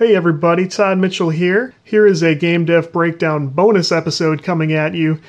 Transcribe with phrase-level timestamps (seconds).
[0.00, 1.74] Hey everybody, Todd Mitchell here.
[1.84, 5.20] Here is a Game Dev Breakdown bonus episode coming at you.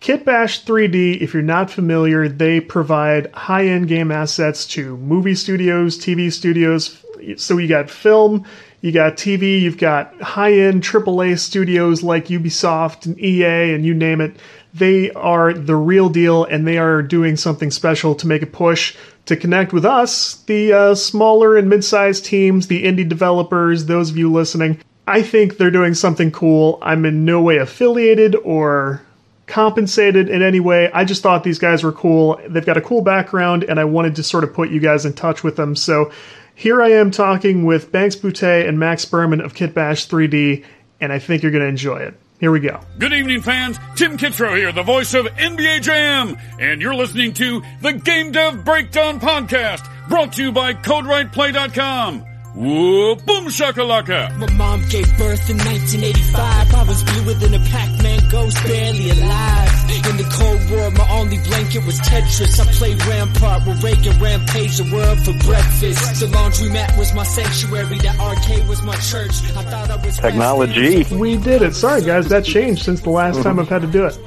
[0.00, 5.98] Kitbash 3D, if you're not familiar, they provide high end game assets to movie studios,
[5.98, 7.04] TV studios.
[7.38, 8.46] So you got film,
[8.80, 13.94] you got TV, you've got high end AAA studios like Ubisoft and EA, and you
[13.94, 14.36] name it.
[14.72, 18.96] They are the real deal and they are doing something special to make a push
[19.26, 24.10] to connect with us, the uh, smaller and mid sized teams, the indie developers, those
[24.10, 24.80] of you listening.
[25.06, 26.78] I think they're doing something cool.
[26.82, 29.02] I'm in no way affiliated or
[29.46, 30.90] compensated in any way.
[30.92, 32.40] I just thought these guys were cool.
[32.48, 35.12] They've got a cool background, and I wanted to sort of put you guys in
[35.12, 35.74] touch with them.
[35.74, 36.12] So
[36.60, 40.62] here I am talking with Banks Boutte and Max Burman of Kitbash 3D,
[41.00, 42.20] and I think you're going to enjoy it.
[42.38, 42.78] Here we go.
[42.98, 43.78] Good evening, fans.
[43.96, 48.62] Tim Kitzrow here, the voice of NBA Jam, and you're listening to the Game Dev
[48.62, 52.26] Breakdown Podcast, brought to you by CodeWritePlay.com.
[52.54, 54.36] Whoa, boom shakalaka!
[54.36, 56.74] My mom gave birth in 1985.
[56.74, 57.99] I was bluer than a Pac-Man
[58.30, 59.68] ghost, barely alive.
[60.10, 62.58] In the Cold War, my only blanket was Tetris.
[62.60, 66.20] I played Rampart with Reagan, rampage the world for breakfast.
[66.20, 69.34] The laundromat was my sanctuary, the arcade was my church.
[69.56, 71.04] I thought I was Technology.
[71.14, 71.74] We did it.
[71.74, 74.18] Sorry, guys, that changed since the last time I've had to do it.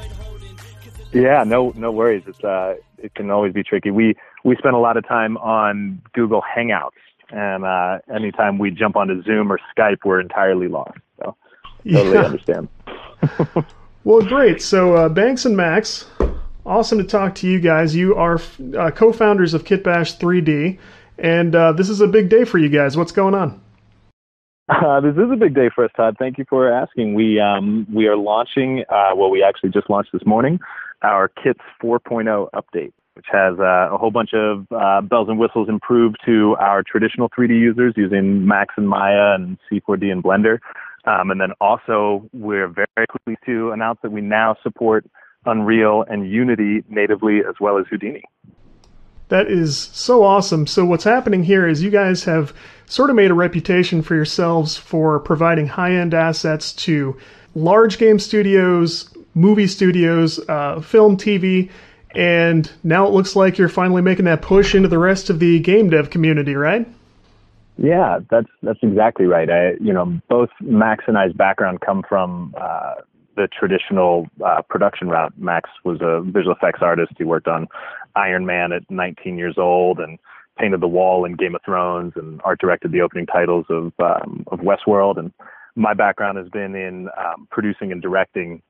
[1.14, 2.24] Yeah, no, no worries.
[2.28, 3.92] It's uh, it can always be tricky.
[3.92, 6.90] We we spend a lot of time on Google Hangouts,
[7.30, 10.98] and uh, anytime we jump onto Zoom or Skype, we're entirely lost.
[11.20, 11.36] So
[11.92, 12.24] totally Yeah.
[12.24, 12.68] understand.
[14.06, 14.62] Well, great.
[14.62, 16.06] So, uh, Banks and Max,
[16.66, 17.96] awesome to talk to you guys.
[17.96, 18.38] You are
[18.78, 20.78] uh, co founders of Kitbash 3D,
[21.18, 22.98] and uh, this is a big day for you guys.
[22.98, 23.62] What's going on?
[24.68, 26.18] Uh, this is a big day for us, Todd.
[26.20, 27.14] Thank you for asking.
[27.14, 28.84] We um, we are launching.
[28.90, 30.60] Uh, well, we actually just launched this morning
[31.02, 34.68] our Kits 4.0 update, which has uh, a whole bunch of
[35.08, 40.12] bells and whistles improved to our traditional 3D users using Max and Maya and C4D
[40.12, 40.60] and Blender.
[41.06, 45.06] Um, and then also, we're very pleased to announce that we now support
[45.46, 48.24] Unreal and Unity natively as well as Houdini.
[49.30, 50.68] That is so awesome.
[50.68, 52.54] So, what's happening here is you guys have
[52.86, 57.18] sort of made a reputation for yourselves for providing high end assets to
[57.56, 61.70] large game studios, movie studios, uh, film, TV,
[62.16, 65.60] and now it looks like you're finally making that push into the rest of the
[65.60, 66.88] game dev community, right?
[67.78, 69.50] Yeah, that's that's exactly right.
[69.50, 72.96] I, you know, both Max and I's background come from uh,
[73.36, 75.34] the traditional uh, production route.
[75.38, 77.14] Max was a visual effects artist.
[77.18, 77.68] He worked on
[78.16, 80.20] Iron Man at 19 years old and
[80.60, 84.44] painted the wall in Game of Thrones and art directed the opening titles of um,
[84.52, 85.18] of Westworld.
[85.18, 85.32] And
[85.76, 88.62] my background has been in um, producing and directing,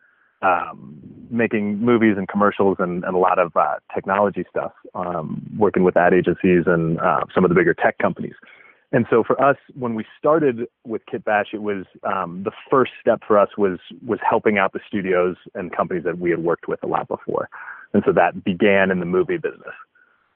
[0.41, 0.97] um,
[1.29, 5.97] making movies and commercials and, and a lot of uh, technology stuff, um, working with
[5.97, 8.35] ad agencies and uh, some of the bigger tech companies.
[8.93, 13.21] And so for us, when we started with Kitbash, it was um, the first step
[13.27, 16.81] for us was was helping out the studios and companies that we had worked with
[16.83, 17.49] a lot before,
[17.93, 19.73] and so that began in the movie business.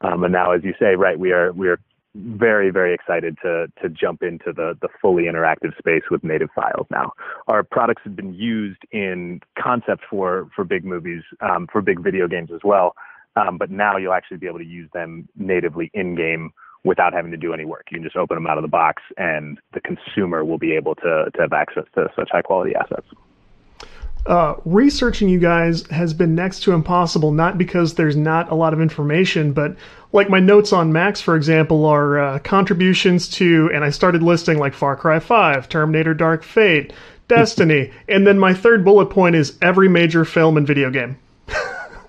[0.02, 1.80] Um, and now, as you say, right, we are we are
[2.16, 6.88] very very excited to to jump into the the fully interactive space with native files.
[6.90, 7.12] Now,
[7.48, 12.28] our products have been used in concept for for big movies, um, for big video
[12.28, 12.96] games as well.
[13.36, 16.54] Um, but now you'll actually be able to use them natively in game
[16.88, 17.88] without having to do any work.
[17.92, 20.96] You can just open them out of the box, and the consumer will be able
[20.96, 23.08] to, to have access to such high quality assets.
[24.26, 28.74] Uh, researching you guys has been next to impossible, not because there's not a lot
[28.74, 29.76] of information, but
[30.12, 34.58] like my notes on Max, for example, are uh, contributions to, and I started listing
[34.58, 36.92] like Far Cry 5, Terminator Dark Fate,
[37.28, 41.18] Destiny, and then my third bullet point is every major film and video game.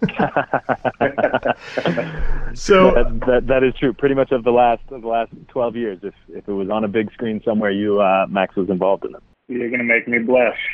[2.54, 3.92] so that, that, that is true.
[3.92, 6.84] Pretty much of the last of the last twelve years, if if it was on
[6.84, 9.22] a big screen somewhere, you uh, Max was involved in it.
[9.48, 10.58] You're gonna make me blush.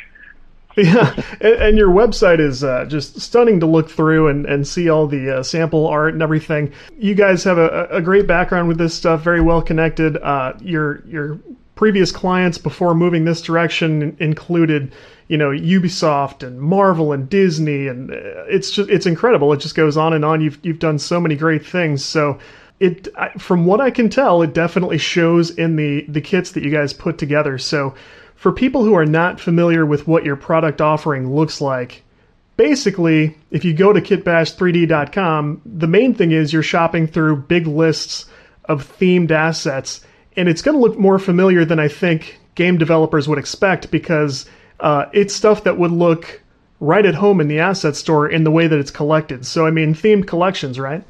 [0.77, 4.89] Yeah, and, and your website is uh, just stunning to look through and, and see
[4.89, 6.73] all the uh, sample art and everything.
[6.97, 10.17] You guys have a, a great background with this stuff, very well connected.
[10.17, 11.39] Uh, your your
[11.75, 14.91] previous clients before moving this direction included,
[15.27, 19.51] you know, Ubisoft and Marvel and Disney, and uh, it's just it's incredible.
[19.53, 20.41] It just goes on and on.
[20.41, 22.05] You've you've done so many great things.
[22.05, 22.39] So
[22.79, 23.07] it
[23.39, 26.93] from what I can tell, it definitely shows in the the kits that you guys
[26.93, 27.57] put together.
[27.57, 27.95] So
[28.35, 32.03] for people who are not familiar with what your product offering looks like,
[32.57, 38.25] basically, if you go to kitbash3d.com, the main thing is you're shopping through big lists
[38.65, 40.01] of themed assets,
[40.35, 44.45] and it's going to look more familiar than I think game developers would expect because
[44.79, 46.41] uh, it's stuff that would look
[46.79, 49.45] right at home in the asset store in the way that it's collected.
[49.45, 51.03] So, I mean, themed collections, right?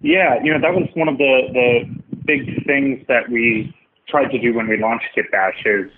[0.00, 3.74] Yeah, you know that was one of the the big things that we
[4.06, 5.90] tried to do when we launched Kitbash is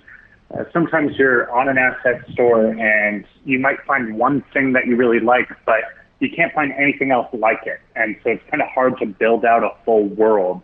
[0.53, 4.97] Uh, sometimes you're on an asset store and you might find one thing that you
[4.97, 5.83] really like, but
[6.19, 7.81] you can't find anything else like it.
[7.95, 10.61] And so it's kind of hard to build out a full world.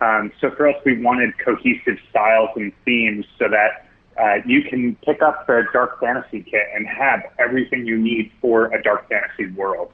[0.00, 3.86] Um, so for us, we wanted cohesive styles and themes so that
[4.20, 8.66] uh, you can pick up the Dark Fantasy kit and have everything you need for
[8.66, 9.92] a Dark Fantasy world.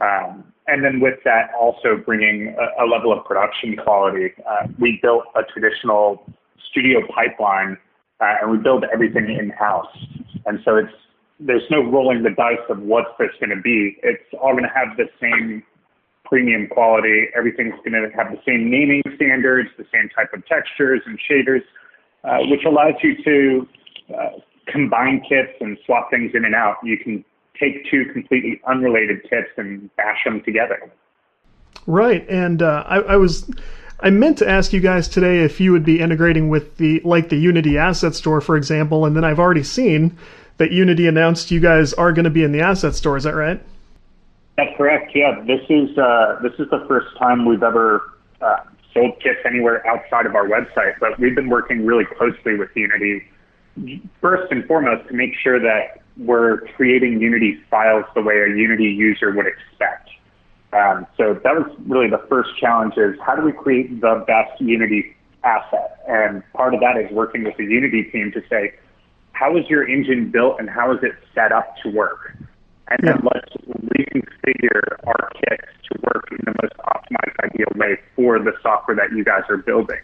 [0.00, 4.32] Um, and then with that, also bringing a, a level of production quality.
[4.48, 6.24] Uh, we built a traditional
[6.70, 7.76] studio pipeline,
[8.20, 9.94] uh, and we build everything in house.
[10.46, 10.92] And so it's
[11.40, 13.96] there's no rolling the dice of what's this going to be.
[14.02, 15.62] It's all going to have the same
[16.24, 17.28] premium quality.
[17.36, 21.62] Everything's going to have the same naming standards, the same type of textures and shaders,
[22.24, 23.68] uh, which allows you to
[24.14, 24.28] uh,
[24.66, 26.76] combine kits and swap things in and out.
[26.82, 27.24] You can
[27.58, 30.90] take two completely unrelated kits and bash them together.
[31.86, 33.50] Right, and uh, I, I was.
[34.02, 37.28] I meant to ask you guys today if you would be integrating with the like
[37.28, 40.16] the Unity Asset Store, for example, and then I've already seen
[40.56, 43.16] that Unity announced you guys are going to be in the Asset Store.
[43.16, 43.62] Is that right?
[44.56, 45.12] That's correct.
[45.14, 48.58] Yeah, this is uh, this is the first time we've ever uh,
[48.92, 53.22] sold kits anywhere outside of our website, but we've been working really closely with Unity
[54.20, 58.84] first and foremost to make sure that we're creating Unity files the way a Unity
[58.84, 60.10] user would expect.
[60.72, 64.60] Um, so that was really the first challenge is how do we create the best
[64.60, 66.04] Unity asset?
[66.08, 68.74] And part of that is working with the Unity team to say,
[69.32, 72.36] how is your engine built and how is it set up to work?
[72.90, 78.38] And then let's reconfigure our kits to work in the most optimized ideal way for
[78.40, 80.00] the software that you guys are building.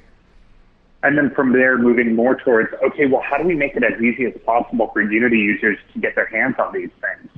[1.02, 4.00] And then from there, moving more towards, okay, well, how do we make it as
[4.00, 7.30] easy as possible for Unity users to get their hands on these things?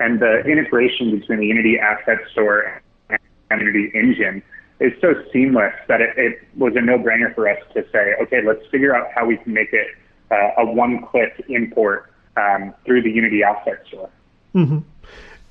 [0.00, 3.18] And the integration between the Unity Asset Store and
[3.50, 4.42] Unity Engine
[4.80, 8.66] is so seamless that it, it was a no-brainer for us to say, okay, let's
[8.70, 9.88] figure out how we can make it
[10.30, 14.10] uh, a one-click import um, through the Unity Asset Store.
[14.56, 14.78] Mm-hmm.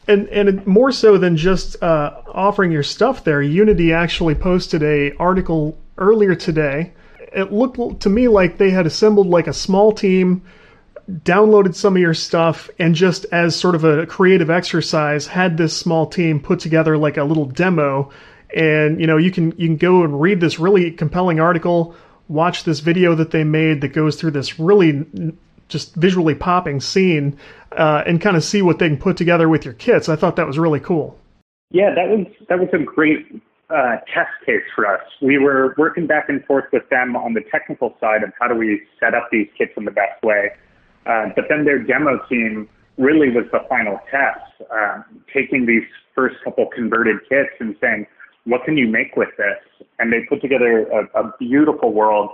[0.07, 5.15] And and more so than just uh, offering your stuff there, Unity actually posted a
[5.17, 6.91] article earlier today
[7.35, 10.41] it looked to me like they had assembled like a small team,
[11.09, 15.77] downloaded some of your stuff, and just as sort of a creative exercise, had this
[15.77, 18.09] small team put together like a little demo.
[18.55, 21.93] And you know, you can you can go and read this really compelling article,
[22.29, 25.05] watch this video that they made that goes through this really
[25.67, 27.37] just visually popping scene,
[27.71, 30.09] uh, and kind of see what they can put together with your kits.
[30.09, 31.17] I thought that was really cool.
[31.71, 35.01] Yeah, that was that was a great uh, test case for us.
[35.21, 38.55] We were working back and forth with them on the technical side of how do
[38.55, 40.51] we set up these kits in the best way.
[41.05, 44.39] Uh, but then their demo team really was the final test,
[44.71, 45.01] uh,
[45.33, 45.83] taking these
[46.13, 48.07] first couple converted kits and saying,
[48.45, 49.87] what can you make with this?
[49.99, 52.29] And they put together a, a beautiful world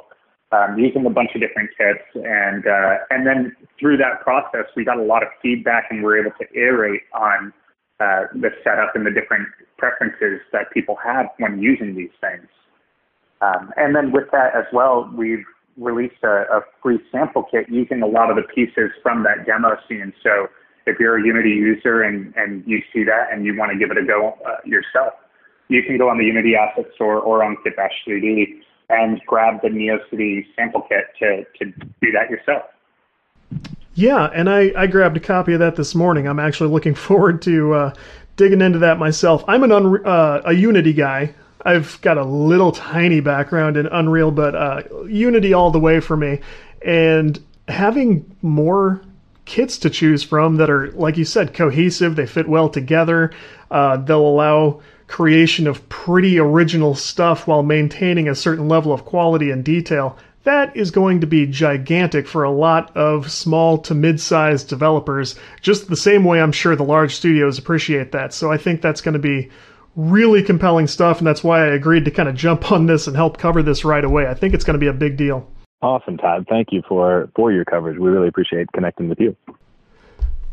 [0.51, 2.03] um, using a bunch of different kits.
[2.15, 6.06] And, uh, and then through that process, we got a lot of feedback and we
[6.06, 7.53] were able to iterate on
[8.00, 12.48] uh, the setup and the different preferences that people have when using these things.
[13.42, 15.45] Um, and then with that as well, we've
[15.77, 19.77] released a, a, free sample kit using a lot of the pieces from that demo
[19.88, 20.13] scene.
[20.21, 20.48] So
[20.86, 23.89] if you're a Unity user and, and you see that and you want to give
[23.89, 25.13] it a go uh, yourself,
[25.69, 29.69] you can go on the Unity Asset Store or on Kitbash 3D and grab the
[29.69, 31.71] NeoCity sample kit to, to
[32.01, 32.63] do that yourself.
[33.93, 36.27] Yeah, and I, I grabbed a copy of that this morning.
[36.27, 37.93] I'm actually looking forward to uh,
[38.36, 39.43] digging into that myself.
[39.48, 41.33] I'm an uh, a Unity guy.
[41.63, 46.17] I've got a little tiny background in Unreal, but uh, Unity all the way for
[46.17, 46.39] me.
[46.83, 49.01] And having more
[49.45, 53.31] kits to choose from that are, like you said, cohesive, they fit well together,
[53.69, 54.81] uh, they'll allow
[55.12, 60.75] creation of pretty original stuff while maintaining a certain level of quality and detail that
[60.75, 65.36] is going to be gigantic for a lot of small to mid-sized developers.
[65.62, 68.34] Just the same way i'm sure the large studios appreciate that.
[68.34, 69.50] So i think that's going to be
[69.96, 73.15] really compelling stuff and that's why i agreed to kind of jump on this and
[73.15, 74.27] help cover this right away.
[74.27, 75.48] I think it's going to be a big deal.
[75.82, 76.46] Awesome todd.
[76.50, 77.98] Thank you for for your coverage.
[78.00, 79.36] We really appreciate connecting with you.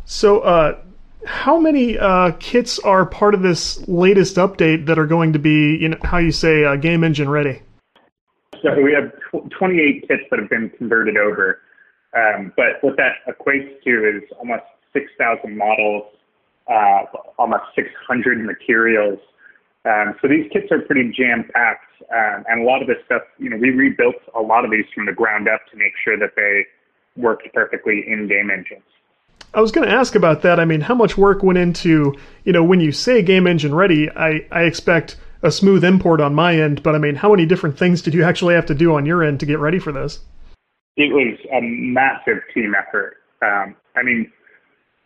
[0.05, 0.79] So uh,
[1.25, 5.77] how many uh, kits are part of this latest update that are going to be
[5.77, 7.63] you know how you say uh, game engine ready
[8.63, 9.13] so we have
[9.51, 11.61] 28 kits that have been converted over.
[12.17, 16.05] Um, but what that equates to is almost 6,000 models,
[16.69, 17.05] uh,
[17.39, 19.19] almost 600 materials.
[19.85, 21.85] Um, so these kits are pretty jam packed.
[22.11, 24.87] Um, and a lot of this stuff, you know, we rebuilt a lot of these
[24.95, 26.67] from the ground up to make sure that they
[27.21, 28.87] worked perfectly in game engines.
[29.55, 30.61] I was going to ask about that.
[30.61, 32.15] I mean, how much work went into,
[32.45, 36.35] you know, when you say game engine ready, I, I expect a smooth import on
[36.35, 38.95] my end, but I mean, how many different things did you actually have to do
[38.95, 40.21] on your end to get ready for this?
[40.99, 43.19] it was a massive team effort.
[43.41, 44.31] Um, I mean,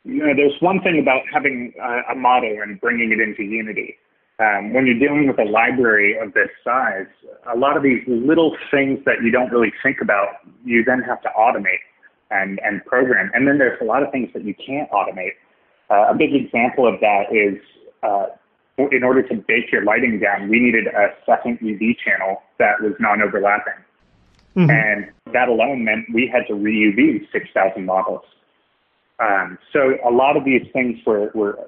[0.05, 3.97] you know, there's one thing about having a, a model and bringing it into Unity.
[4.41, 7.07] Um, when you're dealing with a library of this size,
[7.55, 10.29] a lot of these little things that you don't really think about,
[10.65, 11.85] you then have to automate
[12.33, 13.31] and, and program.
[13.35, 15.33] And then there's a lot of things that you can't automate.
[15.91, 17.59] Uh, a big example of that is
[18.03, 18.27] uh,
[18.79, 22.93] in order to bake your lighting down, we needed a second UV channel that was
[22.99, 23.75] non-overlapping.
[24.57, 24.71] Mm-hmm.
[24.71, 28.25] And that alone meant we had to re-UV 6,000 models.
[29.19, 31.59] Um, so a lot of these things were, were,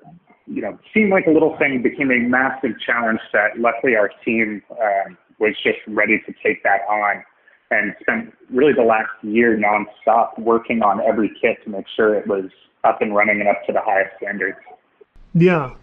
[0.46, 4.62] you know, seemed like a little thing, became a massive challenge that luckily our team
[4.72, 7.22] um, was just ready to take that on
[7.74, 12.26] and spent really the last year nonstop working on every kit to make sure it
[12.26, 12.44] was
[12.84, 14.58] up and running and up to the highest standards.
[15.34, 15.74] Yeah.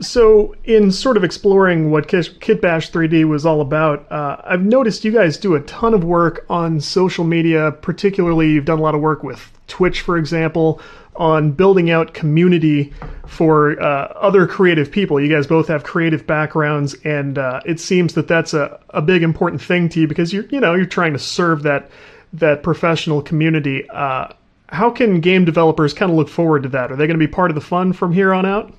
[0.00, 5.10] So, in sort of exploring what Kitbash 3D was all about, uh, I've noticed you
[5.10, 7.72] guys do a ton of work on social media.
[7.72, 10.80] Particularly, you've done a lot of work with Twitch, for example,
[11.16, 12.92] on building out community
[13.26, 15.20] for uh, other creative people.
[15.20, 19.22] You guys both have creative backgrounds, and uh, it seems that that's a, a big
[19.22, 21.90] important thing to you because you're you know you're trying to serve that
[22.32, 23.88] that professional community.
[23.90, 24.28] Uh,
[24.68, 26.92] how can game developers kind of look forward to that?
[26.92, 28.72] Are they going to be part of the fun from here on out?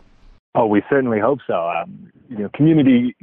[0.56, 1.70] Oh, we certainly hope so.
[1.70, 3.16] Um, you know, community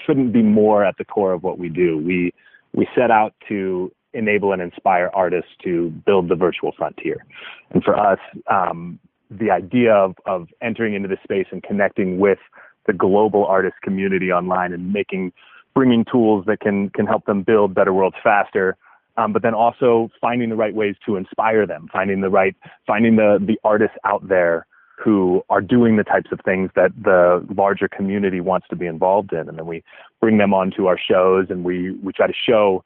[0.00, 1.98] shouldn't be more at the core of what we do.
[1.98, 2.32] We
[2.72, 7.24] we set out to enable and inspire artists to build the virtual frontier,
[7.70, 8.18] and for us,
[8.50, 8.98] um,
[9.30, 12.38] the idea of of entering into this space and connecting with
[12.86, 15.32] the global artist community online and making
[15.74, 18.76] bringing tools that can can help them build better worlds faster
[19.16, 22.56] um, but then also finding the right ways to inspire them, finding the right,
[22.86, 24.66] finding the the artists out there
[25.02, 29.32] who are doing the types of things that the larger community wants to be involved
[29.32, 29.48] in.
[29.48, 29.82] And then we
[30.20, 32.84] bring them onto our shows and we, we try to show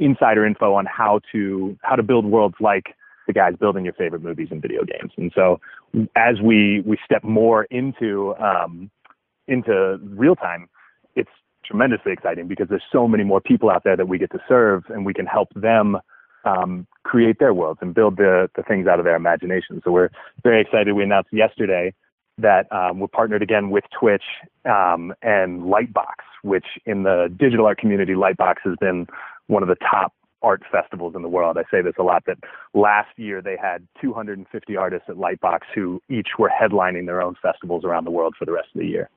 [0.00, 2.94] insider info on how to, how to build worlds like
[3.26, 5.12] the guys building your favorite movies and video games.
[5.16, 5.60] And so
[6.16, 8.90] as we, we step more into, um,
[9.46, 10.68] into real time,
[11.14, 11.30] it's
[11.64, 14.84] tremendously exciting because there's so many more people out there that we get to serve
[14.88, 15.98] and we can help them
[16.44, 19.80] um, create their worlds and build the, the things out of their imagination.
[19.84, 20.10] So we're
[20.42, 20.92] very excited.
[20.94, 21.92] We announced yesterday
[22.38, 24.22] that um, we're partnered again with Twitch
[24.64, 29.06] um, and Lightbox, which in the digital art community, Lightbox has been
[29.50, 31.58] one of the top art festivals in the world.
[31.58, 32.38] I say this a lot that
[32.72, 37.84] last year they had 250 artists at Lightbox who each were headlining their own festivals
[37.84, 39.10] around the world for the rest of the year.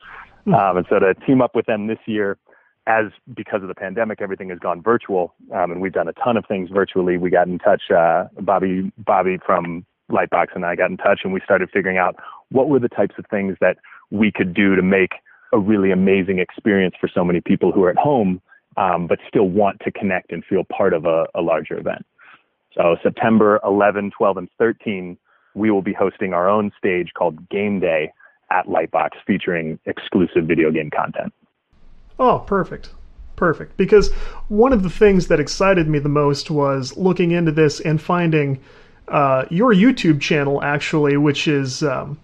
[0.46, 0.54] Mm-hmm.
[0.54, 2.38] Um, and so to team up with them this year
[2.86, 6.36] as because of the pandemic, everything has gone virtual, um, and we've done a ton
[6.36, 7.18] of things virtually.
[7.18, 11.32] We got in touch, uh, Bobby, Bobby from Lightbox and I got in touch, and
[11.32, 12.18] we started figuring out
[12.50, 13.78] what were the types of things that
[14.12, 15.14] we could do to make
[15.54, 18.42] a really amazing experience for so many people who are at home,
[18.78, 22.06] um, but still want to connect and feel part of a, a larger event.
[22.76, 25.18] So September 11, 12, and 13,
[25.54, 28.12] we will be hosting our own stage called Game Day
[28.52, 31.34] at Lightbox, featuring exclusive video game content.
[32.20, 32.90] Oh, perfect.
[33.36, 33.78] Perfect.
[33.78, 34.12] Because
[34.48, 38.60] one of the things that excited me the most was looking into this and finding
[39.08, 42.20] uh, your YouTube channel, actually, which is um,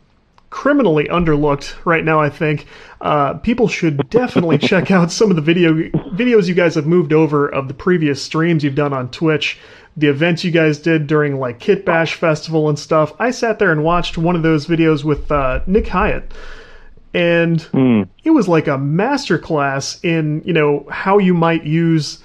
[0.49, 2.65] criminally underlooked right now, I think.
[3.01, 7.13] Uh, people should definitely check out some of the video videos you guys have moved
[7.13, 9.59] over of the previous streams you've done on Twitch,
[9.95, 13.13] the events you guys did during like Kit Bash Festival and stuff.
[13.19, 16.31] I sat there and watched one of those videos with uh, Nick Hyatt
[17.13, 18.07] and mm.
[18.23, 22.19] it was like a masterclass in you know how you might use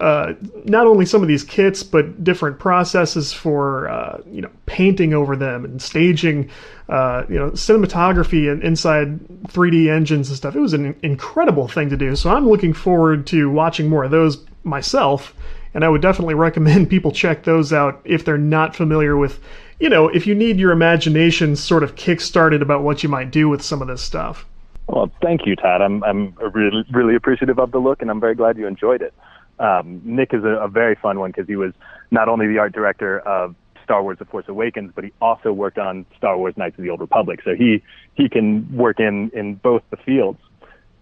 [0.00, 0.34] uh,
[0.64, 5.36] not only some of these kits but different processes for uh, you know painting over
[5.36, 6.48] them and staging
[6.88, 9.18] uh, you know cinematography and inside
[9.48, 10.56] 3D engines and stuff.
[10.56, 12.16] It was an incredible thing to do.
[12.16, 15.34] So I'm looking forward to watching more of those myself.
[15.74, 19.40] And I would definitely recommend people check those out if they're not familiar with
[19.80, 23.48] you know, if you need your imagination sort of kick-started about what you might do
[23.48, 24.46] with some of this stuff.
[24.86, 25.82] Well, thank you, Todd.
[25.82, 29.12] I'm I'm really really appreciative of the look, and I'm very glad you enjoyed it.
[29.58, 31.72] Um, Nick is a, a very fun one because he was
[32.10, 33.54] not only the art director of
[33.84, 36.90] Star Wars: The Force Awakens, but he also worked on Star Wars: Knights of the
[36.90, 37.40] Old Republic.
[37.44, 37.82] So he
[38.14, 40.38] he can work in in both the fields.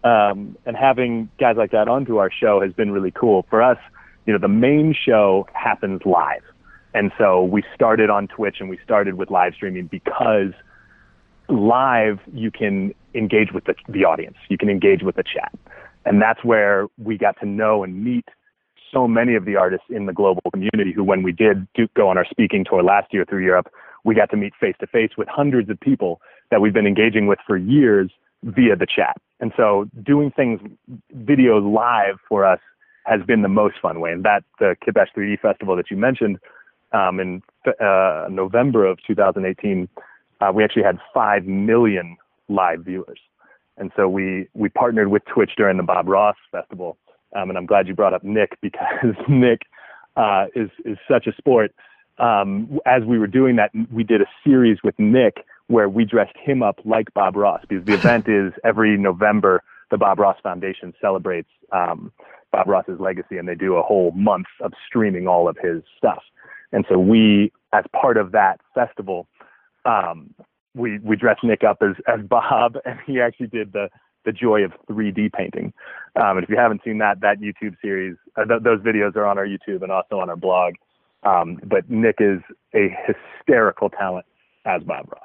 [0.02, 3.78] Um, and having guys like that onto our show has been really cool for us.
[4.26, 6.42] You know, the main show happens live.
[6.94, 10.52] And so we started on Twitch and we started with live streaming because
[11.48, 15.52] live you can engage with the, the audience, you can engage with the chat.
[16.04, 18.24] And that's where we got to know and meet
[18.92, 22.08] so many of the artists in the global community who, when we did do, go
[22.08, 23.72] on our speaking tour last year through Europe,
[24.04, 26.20] we got to meet face to face with hundreds of people
[26.50, 28.10] that we've been engaging with for years
[28.42, 29.16] via the chat.
[29.40, 30.60] And so doing things,
[31.14, 32.60] videos live for us
[33.04, 34.12] has been the most fun way.
[34.12, 36.38] And that the Kitbash 3D Festival that you mentioned
[36.92, 39.88] um, in uh, November of 2018,
[40.40, 42.16] uh, we actually had five million
[42.48, 43.18] live viewers.
[43.76, 46.98] And so we we partnered with Twitch during the Bob Ross Festival.
[47.34, 49.62] Um, and I'm glad you brought up Nick because Nick
[50.16, 51.72] uh, is is such a sport.
[52.18, 56.36] Um, as we were doing that, we did a series with Nick where we dressed
[56.36, 59.62] him up like Bob Ross because the event is every November.
[59.90, 62.12] The Bob Ross Foundation celebrates um,
[62.52, 66.22] Bob Ross's legacy, and they do a whole month of streaming all of his stuff.
[66.72, 69.26] And so we, as part of that festival,
[69.84, 70.32] um,
[70.74, 73.88] we we dressed Nick up as as Bob, and he actually did the
[74.24, 75.72] the joy of 3D painting.
[76.16, 79.26] Um, and if you haven't seen that that YouTube series, uh, th- those videos are
[79.26, 80.74] on our YouTube and also on our blog.
[81.22, 82.40] Um, but Nick is
[82.74, 84.26] a hysterical talent
[84.64, 85.22] as Bob Ross.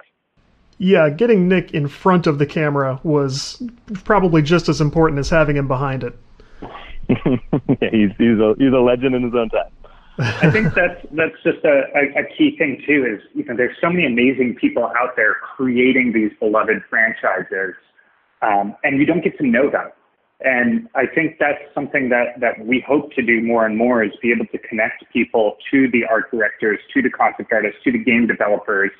[0.78, 3.64] Yeah, getting Nick in front of the camera was
[4.04, 6.18] probably just as important as having him behind it.
[7.10, 9.72] yeah, he's he's a he's a legend in his own time.
[10.18, 13.06] I think that's that's just a, a, a, key thing too.
[13.06, 17.75] Is you know there's so many amazing people out there creating these beloved franchises,
[18.42, 19.92] um, and you don't get to know them.
[20.42, 24.12] And I think that's something that that we hope to do more and more is
[24.22, 28.04] be able to connect people to the art directors, to the concept artists, to the
[28.04, 28.92] game developers,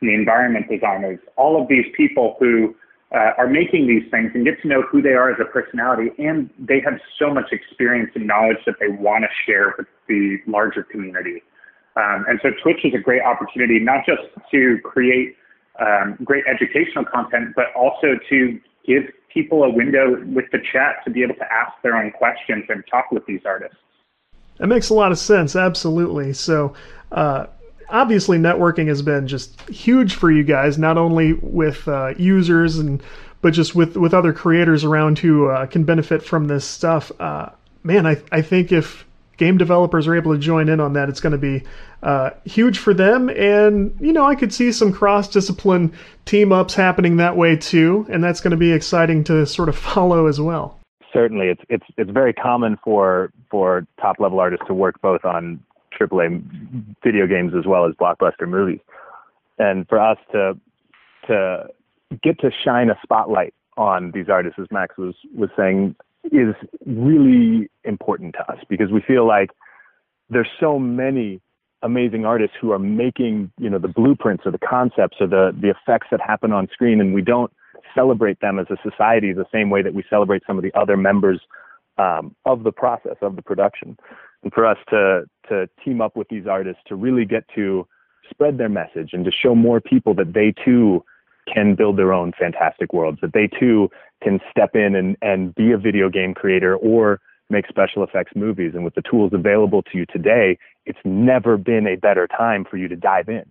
[0.00, 1.18] and the environment designers.
[1.36, 2.76] All of these people who
[3.12, 6.10] uh, are making these things and get to know who they are as a personality,
[6.18, 10.38] and they have so much experience and knowledge that they want to share with the
[10.46, 11.42] larger community.
[11.96, 15.36] Um, and so Twitch is a great opportunity not just to create
[15.80, 21.10] um, great educational content, but also to give people a window with the chat to
[21.10, 23.76] be able to ask their own questions and talk with these artists.
[24.58, 26.32] That makes a lot of sense, absolutely.
[26.32, 26.74] So,
[27.10, 27.46] uh,
[27.88, 33.02] obviously networking has been just huge for you guys, not only with uh, users and
[33.42, 37.12] but just with with other creators around who uh, can benefit from this stuff.
[37.20, 37.50] Uh,
[37.82, 39.04] man, I I think if
[39.36, 41.62] game developers are able to join in on that, it's going to be
[42.02, 43.28] uh, huge for them.
[43.30, 45.92] And you know, I could see some cross discipline
[46.24, 49.76] team ups happening that way too, and that's going to be exciting to sort of
[49.94, 50.78] follow as well
[51.12, 55.62] certainly it's it's it's very common for for top level artists to work both on
[55.98, 56.42] AAA
[57.02, 58.80] video games as well as blockbuster movies.
[59.58, 60.58] And for us to
[61.28, 61.68] to
[62.22, 65.94] get to shine a spotlight on these artists, as Max was was saying,
[66.32, 66.54] is
[66.86, 69.50] really important to us because we feel like
[70.30, 71.40] there's so many
[71.82, 75.70] amazing artists who are making you know the blueprints or the concepts or the the
[75.70, 77.52] effects that happen on screen, and we don't
[77.94, 80.96] celebrate them as a society the same way that we celebrate some of the other
[80.96, 81.40] members
[81.98, 83.96] um, of the process of the production.
[84.42, 87.86] And for us to to team up with these artists to really get to
[88.30, 91.04] spread their message and to show more people that they too
[91.52, 93.90] can build their own fantastic worlds, that they too
[94.22, 98.72] can step in and, and be a video game creator or make special effects movies.
[98.74, 102.76] And with the tools available to you today, it's never been a better time for
[102.76, 103.44] you to dive in.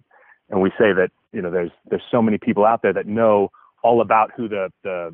[0.49, 3.49] And we say that, you know, there's there's so many people out there that know
[3.83, 5.13] all about who the, the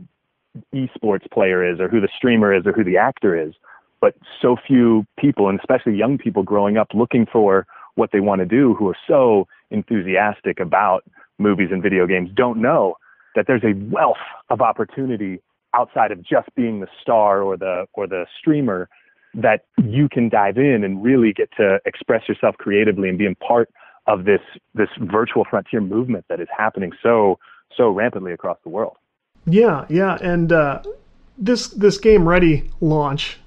[0.73, 3.53] esports player is or who the streamer is or who the actor is
[4.01, 7.65] but so few people, and especially young people growing up looking for
[7.95, 11.03] what they want to do, who are so enthusiastic about
[11.39, 12.95] movies and video games, don't know
[13.35, 14.17] that there's a wealth
[14.49, 15.39] of opportunity
[15.73, 18.89] outside of just being the star or the or the streamer
[19.33, 23.35] that you can dive in and really get to express yourself creatively and be a
[23.35, 23.69] part
[24.07, 24.41] of this
[24.73, 27.37] this virtual frontier movement that is happening so
[27.75, 28.97] so rampantly across the world.
[29.45, 30.81] Yeah, yeah, and uh,
[31.37, 33.39] this this game ready launch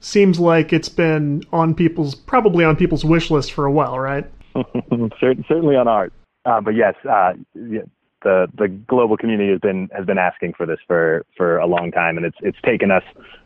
[0.00, 4.24] seems like it's been on people's probably on people's wish list for a while, right?
[5.20, 6.12] Certainly on ours.
[6.46, 10.78] Uh, but yes, uh, the the global community has been has been asking for this
[10.86, 13.02] for for a long time, and it's it's taken us,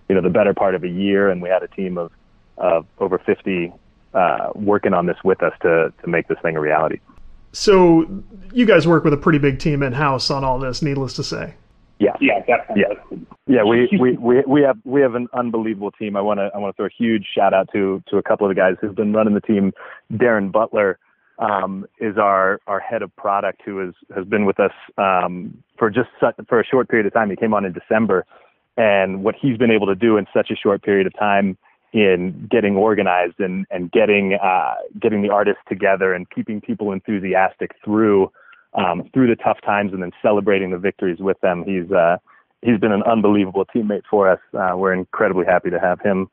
[0.08, 2.12] you know, the better part of a year, and we had a team of
[2.58, 3.72] of over 50
[4.12, 7.00] uh, working on this with us to to make this thing a reality.
[7.52, 11.14] So you guys work with a pretty big team in house on all this, needless
[11.14, 11.54] to say.
[11.98, 12.16] Yeah.
[12.20, 12.84] Yeah, definitely.
[12.88, 13.18] Yeah.
[13.46, 16.16] Yeah, we, we, we, we have we have an unbelievable team.
[16.16, 18.48] I want to I want to throw a huge shout out to to a couple
[18.48, 19.72] of the guys who've been running the team.
[20.12, 20.98] Darren Butler
[21.40, 25.90] um, is our our head of product who has has been with us um, for
[25.90, 27.30] just such, for a short period of time.
[27.30, 28.24] He came on in December,
[28.76, 31.56] and what he's been able to do in such a short period of time
[31.92, 37.74] in getting organized and and getting uh, getting the artists together and keeping people enthusiastic
[37.84, 38.30] through
[38.74, 41.64] um, through the tough times and then celebrating the victories with them.
[41.64, 42.18] He's uh,
[42.62, 44.40] he's been an unbelievable teammate for us.
[44.52, 46.30] Uh, we're incredibly happy to have him.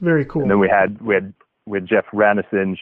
[0.00, 0.42] Very cool.
[0.42, 1.32] And then we had we had
[1.66, 2.78] we had Jeff Ranasinghe,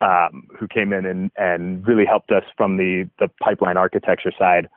[0.00, 4.68] um, who came in and and really helped us from the the pipeline architecture side,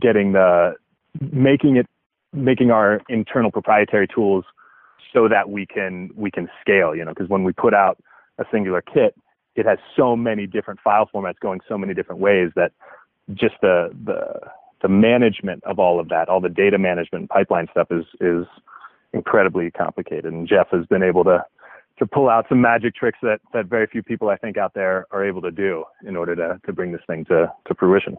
[0.00, 0.74] getting the
[1.32, 1.86] making it
[2.32, 4.44] making our internal proprietary tools
[5.12, 6.94] so that we can we can scale.
[6.94, 7.98] You know, because when we put out
[8.38, 9.14] a singular kit,
[9.54, 12.72] it has so many different file formats going so many different ways that
[13.34, 14.40] just the the
[14.82, 18.46] the management of all of that, all the data management and pipeline stuff is is
[19.12, 20.26] incredibly complicated.
[20.26, 21.44] And Jeff has been able to
[21.98, 25.06] to pull out some magic tricks that that very few people I think out there
[25.10, 28.16] are able to do in order to to bring this thing to to fruition.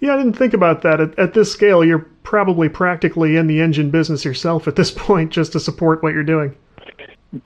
[0.00, 1.00] Yeah, I didn't think about that.
[1.00, 5.30] At, at this scale, you're probably practically in the engine business yourself at this point,
[5.30, 6.56] just to support what you're doing.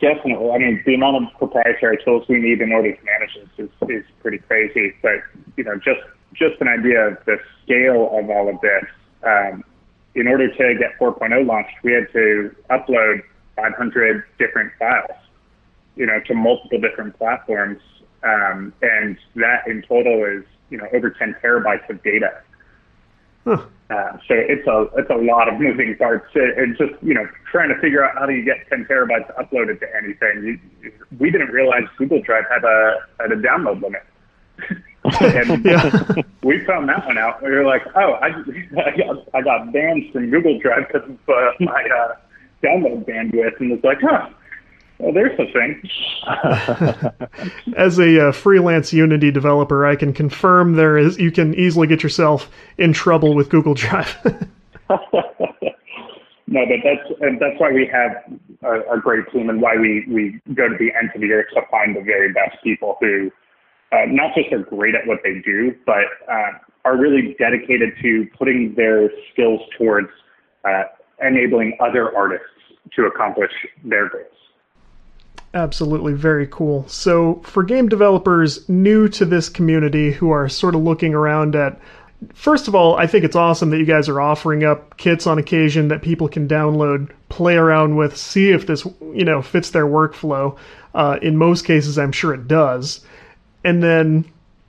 [0.01, 0.51] Definitely.
[0.51, 3.89] I mean, the amount of proprietary tools we need in order to manage this is,
[3.89, 4.95] is pretty crazy.
[5.03, 5.21] But
[5.57, 6.01] you know, just
[6.35, 8.85] just an idea of the scale of all of this.
[9.23, 9.65] Um,
[10.15, 13.23] in order to get 4.0 launched, we had to upload
[13.57, 15.11] 500 different files,
[15.97, 17.81] you know, to multiple different platforms,
[18.23, 22.43] um, and that in total is you know over 10 terabytes of data.
[23.45, 23.65] Huh.
[23.89, 27.69] Uh, so it's a it's a lot of moving parts, and just you know trying
[27.69, 30.61] to figure out how do you get 10 terabytes uploaded to anything.
[30.83, 34.03] You, we didn't realize Google Drive had a had a download limit.
[35.21, 36.23] and yeah.
[36.43, 37.43] we found that one out.
[37.43, 41.17] We were like, oh, I, I got I got banned from Google Drive because of
[41.29, 42.17] uh, my uh,
[42.65, 44.29] download bandwidth, and it's like, huh.
[44.99, 45.83] Well, there's a thing.
[47.77, 52.03] As a uh, freelance Unity developer, I can confirm there is you can easily get
[52.03, 54.17] yourself in trouble with Google Drive.
[54.25, 54.99] no,
[56.49, 60.41] but that's and that's why we have a, a, great team and why we we
[60.55, 63.31] go to the end of the earth to find the very best people who
[63.93, 66.53] uh, not just are great at what they do, but uh,
[66.87, 70.09] are really dedicated to putting their skills towards
[70.65, 70.85] uh,
[71.23, 72.47] enabling other artists
[72.95, 73.53] to accomplish
[73.85, 74.27] their goals.
[75.55, 76.87] Absolutely, very cool.
[76.89, 81.81] So, for game developers new to this community who are sort of looking around at
[82.33, 85.37] First of all, I think it's awesome that you guys are offering up kits on
[85.39, 89.85] occasion that people can download, play around with, see if this, you know, fits their
[89.85, 90.57] workflow.
[90.95, 93.05] Uh, in most cases, I'm sure it does
[93.67, 94.25] and then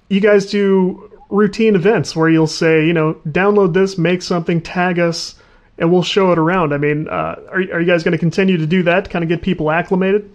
[0.09, 4.97] you guys do routine events where you'll say, you know, download this, make something, tag
[4.97, 5.35] us,
[5.77, 6.73] and we'll show it around.
[6.73, 9.21] I mean, uh, are, are you guys going to continue to do that to kind
[9.21, 10.31] of get people acclimated?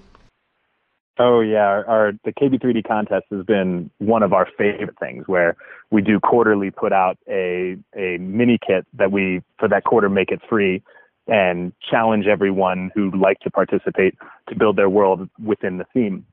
[1.24, 5.56] Oh yeah, our, our, the KB3D contest has been one of our favorite things where
[5.92, 10.32] we do quarterly put out a a mini kit that we for that quarter make
[10.32, 10.82] it free
[11.28, 14.16] and challenge everyone who'd like to participate
[14.48, 16.26] to build their world within the theme.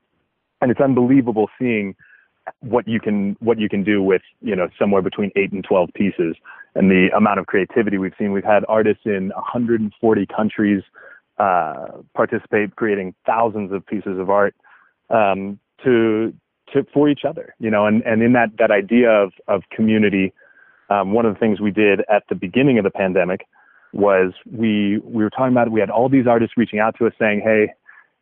[0.60, 1.94] And it's unbelievable seeing
[2.58, 5.90] what you can what you can do with you know somewhere between eight and twelve
[5.94, 6.34] pieces,
[6.74, 8.32] and the amount of creativity we've seen.
[8.32, 10.82] We've had artists in 140 countries
[11.38, 14.56] uh, participate, creating thousands of pieces of art
[15.10, 16.32] um, to
[16.72, 17.54] to for each other.
[17.58, 20.32] You know, and and in that that idea of of community,
[20.88, 23.46] um, one of the things we did at the beginning of the pandemic
[23.92, 25.72] was we we were talking about it.
[25.72, 27.72] We had all these artists reaching out to us saying, "Hey,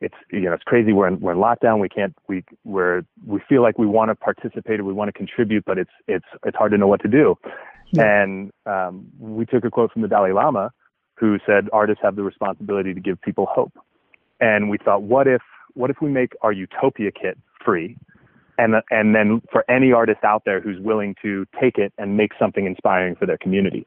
[0.00, 0.92] it's you know it's crazy.
[0.92, 1.80] We're in, we're in lockdown.
[1.80, 5.12] We can't we we're we feel like we want to participate or we want to
[5.12, 7.36] contribute, but it's it's it's hard to know what to do.
[7.92, 8.22] Yeah.
[8.22, 10.70] And um, we took a quote from the Dalai Lama,
[11.14, 13.72] who said artists have the responsibility to give people hope.
[14.40, 15.42] And we thought, what if
[15.78, 17.96] what if we make our Utopia kit free,
[18.58, 22.32] and and then for any artist out there who's willing to take it and make
[22.38, 23.86] something inspiring for their community.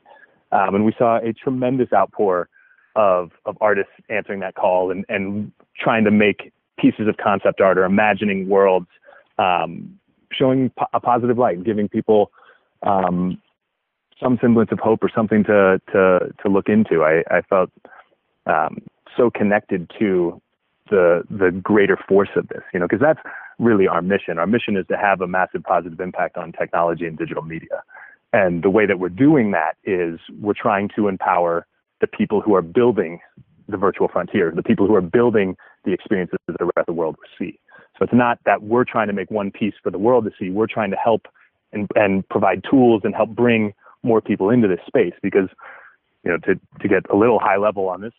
[0.53, 2.47] Um, and we saw a tremendous outpour
[2.95, 7.77] of of artists answering that call and and trying to make pieces of concept art
[7.77, 8.87] or imagining worlds
[9.37, 9.99] um,
[10.31, 12.31] showing po- a positive light, giving people
[12.83, 13.39] um,
[14.21, 17.03] some semblance of hope or something to to to look into.
[17.03, 17.69] I, I felt
[18.45, 18.77] um,
[19.17, 20.41] so connected to
[20.91, 23.19] the the greater force of this, you know, because that's
[23.57, 24.37] really our mission.
[24.37, 27.81] Our mission is to have a massive positive impact on technology and digital media.
[28.33, 31.65] And the way that we're doing that is we're trying to empower
[31.99, 33.19] the people who are building
[33.67, 36.93] the virtual frontier, the people who are building the experiences that the rest of the
[36.93, 37.59] world will see.
[37.97, 40.49] So it's not that we're trying to make one piece for the world to see.
[40.49, 41.27] We're trying to help
[41.71, 43.73] and, and provide tools and help bring
[44.03, 45.49] more people into this space because,
[46.23, 48.13] you know, to, to get a little high level on this,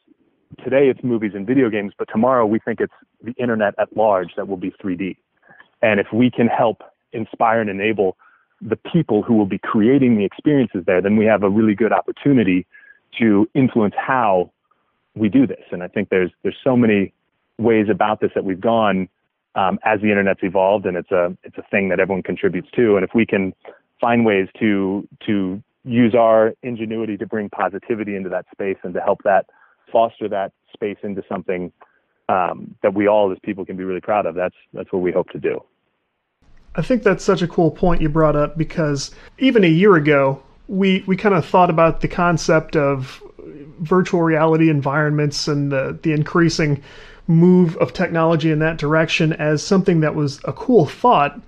[0.64, 4.34] today it's movies and video games, but tomorrow we think it's the internet at large
[4.36, 5.16] that will be 3D.
[5.82, 8.16] And if we can help inspire and enable
[8.60, 11.92] the people who will be creating the experiences there, then we have a really good
[11.92, 12.66] opportunity
[13.18, 14.50] to influence how
[15.14, 15.64] we do this.
[15.70, 17.12] And I think there's there's so many
[17.58, 19.08] ways about this that we've gone
[19.54, 22.96] um, as the internet's evolved, and it's a it's a thing that everyone contributes to.
[22.96, 23.52] And if we can
[24.00, 29.00] find ways to to use our ingenuity to bring positivity into that space and to
[29.00, 29.46] help that
[29.92, 31.70] foster that space into something
[32.28, 35.12] um, that we all as people can be really proud of, that's that's what we
[35.12, 35.62] hope to do.
[36.74, 40.42] I think that's such a cool point you brought up because even a year ago,
[40.68, 43.22] we we kind of thought about the concept of
[43.80, 46.82] virtual reality environments and the the increasing
[47.26, 51.40] move of technology in that direction as something that was a cool thought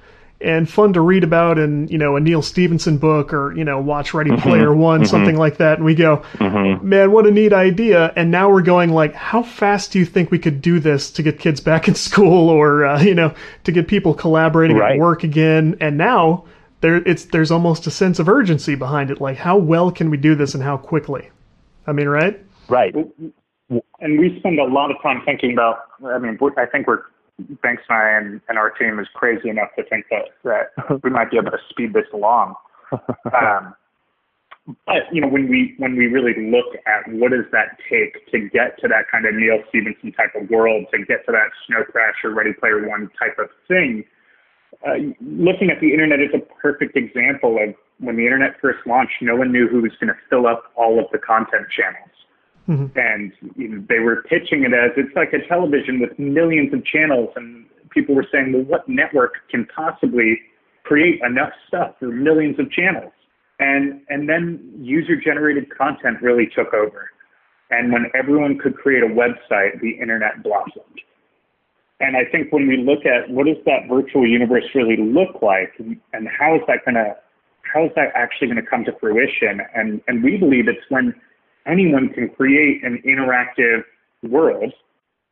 [0.45, 3.81] and fun to read about in you know a Neal Stephenson book or you know
[3.81, 4.49] watch Ready Mm-hmm.
[4.49, 5.79] Player One something like that.
[5.79, 8.13] And we go man what a neat idea.
[8.17, 11.23] And now we're going like how fast do you think we could do this to
[11.23, 15.25] get kids back in school or uh, you know to get people collaborating at work
[15.25, 15.77] again?
[15.81, 16.45] And now
[16.81, 19.21] there it's there's almost a sense of urgency behind it.
[19.21, 21.31] Like how well can we do this and how quickly?
[21.87, 22.41] I mean right?
[22.69, 22.95] Right.
[22.95, 25.79] and we spend a lot of time thinking about.
[26.05, 27.03] I mean, I think we're
[27.63, 31.11] Banks and I and, and our team is crazy enough to think that that we
[31.11, 32.55] might be able to speed this along.
[33.35, 33.75] Um,
[34.87, 38.49] but you know, when we when we really look at what does that take to
[38.49, 41.85] get to that kind of Neal Stephenson type of world, to get to that Snow
[41.85, 44.05] Crash or Ready Player One type of thing,
[44.87, 49.21] uh, looking at the internet is a perfect example of when the internet first launched.
[49.21, 52.15] No one knew who was going to fill up all of the content channels
[52.69, 52.99] Mm-hmm.
[52.99, 56.83] and you know, they were pitching it as it's like a television with millions of
[56.87, 60.41] channels and people were saying well what network can possibly
[60.83, 63.13] create enough stuff for millions of channels?
[63.59, 67.11] And and then user generated content really took over.
[67.71, 71.01] And when everyone could create a website the internet blossomed.
[72.01, 75.75] And i think when we look at what does that virtual universe really look like
[75.79, 77.15] and, and how is that going to
[77.75, 79.61] how is that actually going to come to fruition?
[79.75, 81.15] And and we believe it's when
[81.67, 83.83] anyone can create an interactive
[84.23, 84.73] world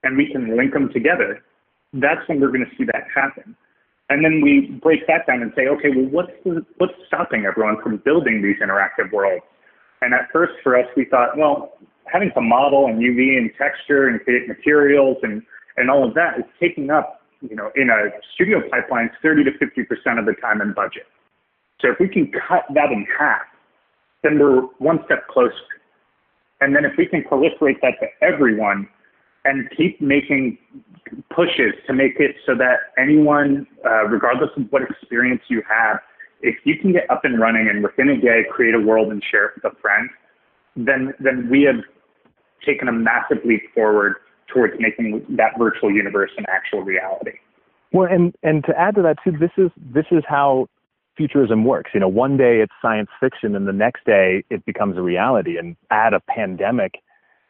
[0.03, 1.42] and we can link them together,
[1.95, 3.57] that's when we're going to see that happen.
[4.09, 7.81] And then we break that down and say, okay, well, what's the, what's stopping everyone
[7.83, 9.45] from building these interactive worlds?
[10.03, 11.73] And at first, for us, we thought, well,
[12.12, 15.42] having to model and UV and texture and create materials and
[15.79, 19.51] and all of that is taking up, you know, in a studio pipeline, 30 to
[19.59, 21.07] 50 percent of the time and budget.
[21.81, 23.42] So if we can cut that in half,
[24.23, 25.55] then we're one step closer.
[26.62, 28.88] And then if we can proliferate that to everyone
[29.44, 30.59] and keep making
[31.35, 35.98] pushes to make it so that anyone, uh, regardless of what experience you have,
[36.40, 39.25] if you can get up and running and within a day create a world and
[39.29, 40.09] share it with a friend,
[40.77, 41.83] then then we have
[42.64, 44.14] taken a massive leap forward
[44.46, 47.33] towards making that virtual universe an actual reality.
[47.92, 50.68] Well, and and to add to that too, this is this is how
[51.16, 51.90] futurism works.
[51.94, 55.57] You know, one day it's science fiction, and the next day it becomes a reality.
[55.59, 57.03] And add a pandemic,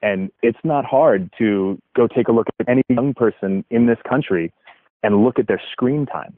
[0.02, 3.98] and it's not hard to go take a look at any young person in this
[4.08, 4.52] country
[5.02, 6.36] and look at their screen time.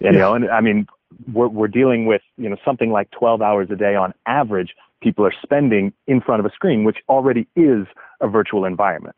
[0.00, 0.86] You know, and I mean,
[1.32, 4.74] we're we're dealing with you know something like 12 hours a day on average.
[5.02, 7.86] People are spending in front of a screen, which already is
[8.20, 9.16] a virtual environment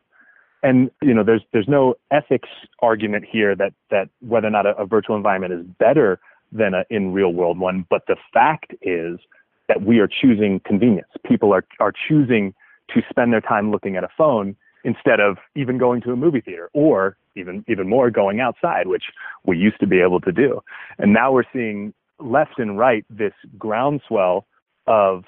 [0.63, 2.49] and you know there's there's no ethics
[2.81, 6.19] argument here that that whether or not a, a virtual environment is better
[6.51, 9.19] than a in real world one but the fact is
[9.67, 11.07] that we are choosing convenience.
[11.25, 12.53] People are are choosing
[12.93, 16.41] to spend their time looking at a phone instead of even going to a movie
[16.41, 19.05] theater or even even more going outside which
[19.45, 20.61] we used to be able to do.
[20.97, 24.45] And now we're seeing left and right this groundswell
[24.87, 25.25] of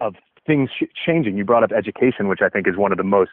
[0.00, 0.14] of
[0.46, 1.36] things ch- changing.
[1.36, 3.32] You brought up education which i think is one of the most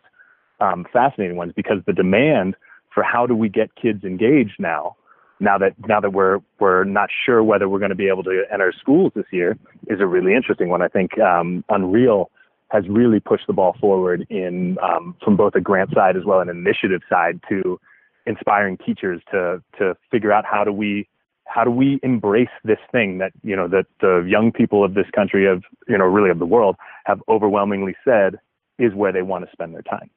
[0.59, 2.55] um, fascinating ones because the demand
[2.93, 4.97] for how do we get kids engaged now,
[5.39, 8.43] now that now that we're we're not sure whether we're going to be able to
[8.51, 10.81] enter schools this year, is a really interesting one.
[10.81, 12.29] I think um, Unreal
[12.71, 16.39] has really pushed the ball forward in um, from both a grant side as well
[16.39, 17.79] an initiative side to
[18.25, 21.07] inspiring teachers to to figure out how do we
[21.45, 25.07] how do we embrace this thing that you know that the young people of this
[25.15, 26.75] country of you know really of the world
[27.05, 28.35] have overwhelmingly said
[28.77, 30.09] is where they want to spend their time.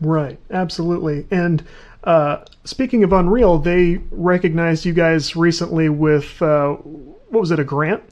[0.00, 1.26] Right, absolutely.
[1.30, 1.64] And
[2.04, 7.64] uh, speaking of Unreal, they recognized you guys recently with uh, what was it, a
[7.64, 8.02] grant?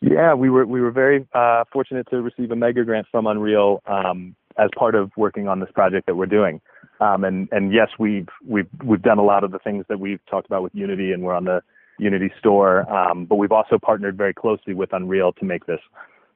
[0.00, 3.82] Yeah, we were we were very uh, fortunate to receive a mega grant from Unreal
[3.86, 6.60] um, as part of working on this project that we're doing.
[7.00, 10.20] Um, and and yes, we've we've we've done a lot of the things that we've
[10.26, 11.62] talked about with Unity, and we're on the
[11.98, 12.90] Unity store.
[12.92, 15.80] Um, but we've also partnered very closely with Unreal to make this.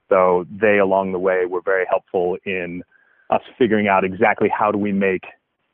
[0.08, 2.82] So they, along the way, were very helpful in
[3.30, 5.24] us figuring out exactly how do we make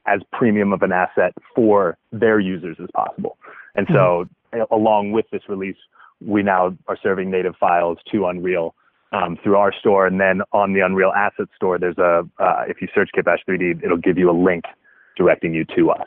[0.07, 3.39] as premium of an asset for their users as possible.
[3.75, 4.29] And so,
[4.71, 5.77] along with this release,
[6.21, 8.75] we now are serving native files to Unreal
[9.13, 12.81] um, through our store, and then on the Unreal Asset Store, there's a uh, if
[12.81, 14.65] you search Kitbash 3D, it'll give you a link
[15.17, 16.07] directing you to us.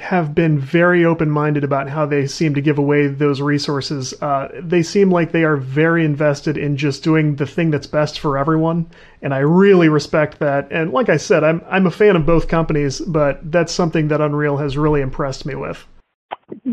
[0.00, 4.14] have been very open minded about how they seem to give away those resources.
[4.22, 8.18] Uh, they seem like they are very invested in just doing the thing that's best
[8.18, 8.90] for everyone,
[9.22, 10.68] and I really respect that.
[10.72, 14.20] And like I said, I'm I'm a fan of both companies, but that's something that
[14.20, 15.86] Unreal has really impressed me with.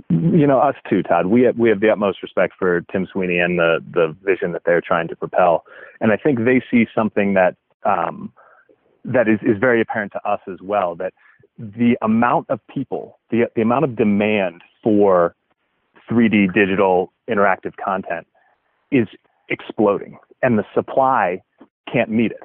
[0.10, 1.28] You know, us too, Todd.
[1.28, 4.64] We have we have the utmost respect for Tim Sweeney and the the vision that
[4.66, 5.66] they're trying to propel,
[6.00, 8.32] and I think they see something that um,
[9.06, 10.96] that is is very apparent to us as well.
[10.96, 11.14] That
[11.58, 15.36] the amount of people, the, the amount of demand for
[16.10, 18.28] 3D digital interactive content
[18.92, 19.08] is
[19.50, 21.42] exploding, and the supply
[21.92, 22.44] can't meet it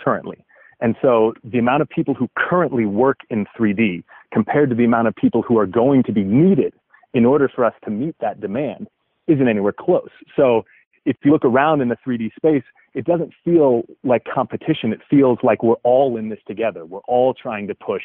[0.00, 0.44] currently.
[0.80, 5.08] And so the amount of people who currently work in 3D compared to the amount
[5.08, 6.74] of people who are going to be needed
[7.14, 8.88] in order for us to meet that demand
[9.28, 10.10] isn't anywhere close.
[10.36, 10.64] So
[11.04, 14.92] if you look around in the 3D space, it doesn't feel like competition.
[14.92, 16.84] It feels like we're all in this together.
[16.84, 18.02] We're all trying to push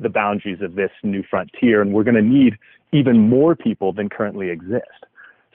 [0.00, 2.58] the boundaries of this new frontier, and we're going to need
[2.92, 5.06] even more people than currently exist.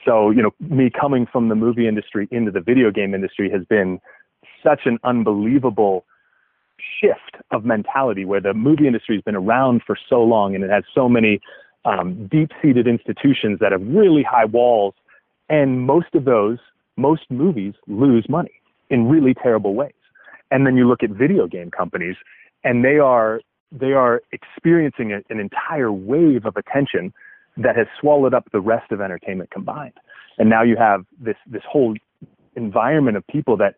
[0.04, 3.64] So, you know, me coming from the movie industry into the video game industry has
[3.64, 4.00] been
[4.62, 6.04] such an unbelievable
[7.00, 10.70] shift of mentality where the movie industry has been around for so long and it
[10.70, 11.40] has so many
[11.84, 14.94] um, deep seated institutions that have really high walls.
[15.48, 16.58] And most of those,
[16.96, 18.52] most movies lose money
[18.88, 19.92] in really terrible ways.
[20.50, 22.16] And then you look at video game companies
[22.64, 23.40] and they are
[23.72, 27.12] they are experiencing a, an entire wave of attention
[27.56, 29.94] that has swallowed up the rest of entertainment combined.
[30.38, 31.94] And now you have this this whole
[32.56, 33.74] environment of people that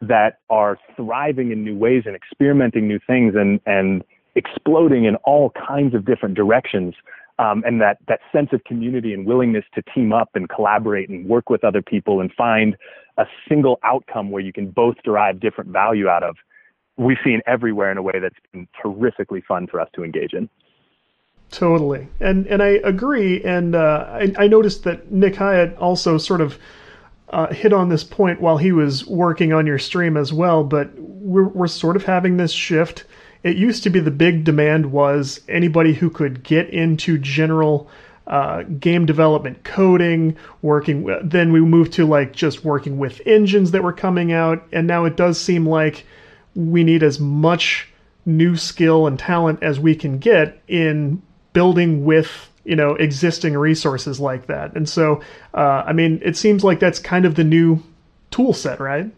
[0.00, 4.02] that are thriving in new ways and experimenting new things and and
[4.34, 6.94] exploding in all kinds of different directions.
[7.38, 11.28] Um, and that that sense of community and willingness to team up and collaborate and
[11.28, 12.76] work with other people and find
[13.18, 16.36] a single outcome where you can both derive different value out of
[16.96, 20.48] we've seen everywhere in a way that's been terrifically fun for us to engage in.
[21.50, 23.42] Totally, and and I agree.
[23.44, 26.58] And uh, I, I, noticed that Nick Hyatt also sort of
[27.30, 30.64] uh, hit on this point while he was working on your stream as well.
[30.64, 33.04] But we're we're sort of having this shift.
[33.44, 37.88] It used to be the big demand was anybody who could get into general
[38.26, 41.06] uh, game development coding, working.
[41.22, 45.04] Then we moved to like just working with engines that were coming out, and now
[45.04, 46.04] it does seem like
[46.56, 47.88] we need as much
[48.24, 54.18] new skill and talent as we can get in building with you know existing resources
[54.18, 54.74] like that.
[54.74, 55.20] And so
[55.54, 57.82] uh, i mean it seems like that's kind of the new
[58.30, 59.10] tool set right?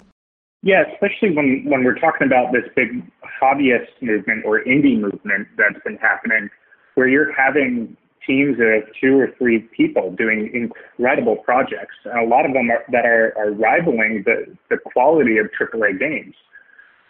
[0.63, 3.03] Yeah especially when when we're talking about this big
[3.41, 6.51] hobbyist movement or indie movement that's been happening
[6.95, 7.97] where you're having
[8.27, 11.95] teams of two or three people doing incredible projects.
[12.05, 15.99] And a lot of them are, that are, are rivaling the, the quality of aaa
[15.99, 16.35] games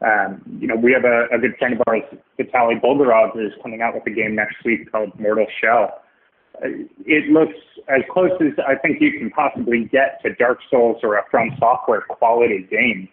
[0.04, 2.02] um, you know, we have a, a good friend of ours,
[2.38, 6.02] Vitaly Bulgarov, is coming out with a game next week called Mortal Shell.
[6.62, 11.16] it looks as close as I think you can possibly get to Dark Souls or
[11.16, 13.08] a From Software quality game.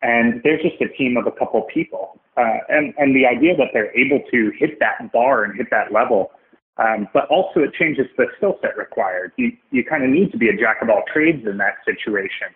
[0.00, 2.20] And they're just a team of a couple people.
[2.36, 5.92] Uh, and, and the idea that they're able to hit that bar and hit that
[5.92, 6.30] level,
[6.76, 9.32] um, but also it changes the skill set required.
[9.36, 12.54] You, you kind of need to be a jack of all trades in that situation.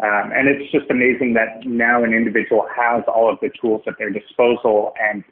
[0.00, 3.94] Um, and it's just amazing that now an individual has all of the tools at
[3.98, 5.24] their disposal and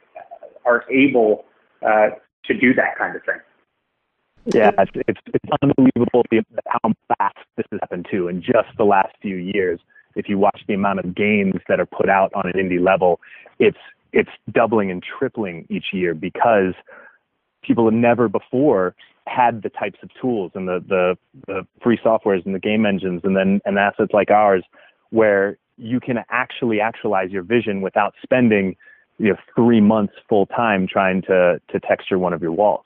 [0.65, 1.45] are able
[1.81, 2.09] uh,
[2.45, 3.39] to do that kind of thing.
[4.53, 6.23] Yeah, it's, it's, it's unbelievable
[6.67, 9.79] how fast this has happened too in just the last few years.
[10.15, 13.19] If you watch the amount of games that are put out on an indie level,
[13.59, 13.77] it's
[14.13, 16.73] it's doubling and tripling each year because
[17.61, 18.95] people have never before
[19.27, 21.17] had the types of tools and the, the,
[21.47, 24.63] the free softwares and the game engines and then and assets like ours
[25.09, 28.75] where you can actually actualize your vision without spending
[29.19, 32.85] you know three months full time trying to to texture one of your walls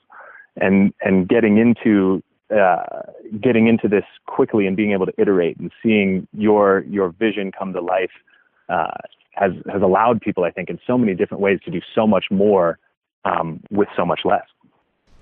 [0.60, 2.22] and and getting into
[2.54, 3.00] uh,
[3.40, 7.72] getting into this quickly and being able to iterate and seeing your your vision come
[7.72, 8.10] to life
[8.68, 8.90] uh,
[9.32, 12.26] has has allowed people, I think, in so many different ways to do so much
[12.30, 12.78] more
[13.24, 14.44] um, with so much less.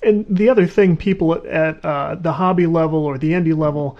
[0.02, 3.98] And the other thing people at uh, the hobby level or the indie level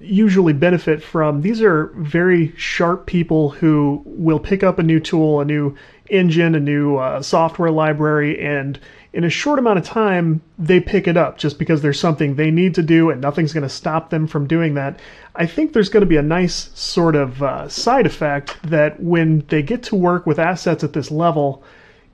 [0.00, 5.40] usually benefit from these are very sharp people who will pick up a new tool,
[5.40, 5.74] a new
[6.08, 8.78] engine, a new uh, software library, and
[9.12, 12.50] in a short amount of time, they pick it up just because there's something they
[12.50, 15.00] need to do and nothing's going to stop them from doing that.
[15.34, 19.44] I think there's going to be a nice sort of uh, side effect that when
[19.48, 21.64] they get to work with assets at this level,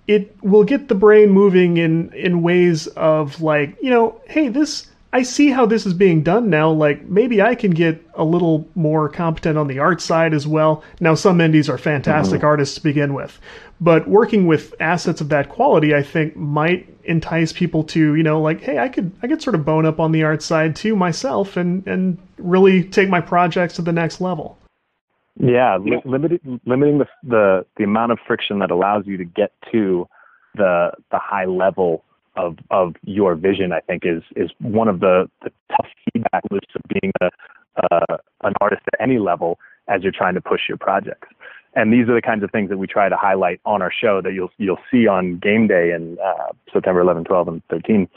[0.07, 4.87] it will get the brain moving in in ways of like, you know, hey, this
[5.13, 6.71] I see how this is being done now.
[6.71, 10.85] Like maybe I can get a little more competent on the art side as well.
[11.01, 12.47] Now some indies are fantastic mm-hmm.
[12.47, 13.39] artists to begin with,
[13.81, 18.41] but working with assets of that quality, I think might entice people to, you know,
[18.43, 20.95] like, hey, I could I could sort of bone up on the art side too
[20.95, 24.59] myself and and really take my projects to the next level.
[25.39, 29.53] Yeah, li- limiting limiting the, the the amount of friction that allows you to get
[29.73, 30.09] to
[30.55, 32.05] the the high level
[32.37, 36.69] of of your vision, I think, is is one of the, the tough feedback loops
[36.75, 37.31] of being a
[37.91, 39.59] uh, an artist at any level
[39.89, 41.29] as you're trying to push your projects.
[41.75, 44.23] And these are the kinds of things that we try to highlight on our show
[44.23, 48.09] that you'll you'll see on game day in uh, September 11, 12, and 13,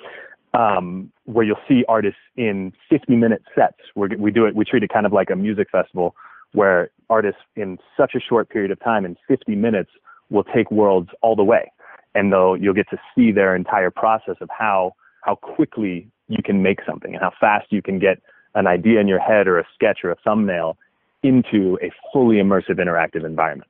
[0.53, 3.78] um, where you'll see artists in 50 minute sets.
[3.95, 4.55] We're, we do it.
[4.55, 6.15] We treat it kind of like a music festival,
[6.54, 9.91] where artists in such a short period of time, in 50 minutes,
[10.30, 11.72] will take worlds all the way
[12.16, 16.62] and they'll you'll get to see their entire process of how how quickly you can
[16.62, 18.22] make something and how fast you can get
[18.56, 20.78] an idea in your head or a sketch or a thumbnail
[21.24, 23.70] into a fully immersive interactive environment.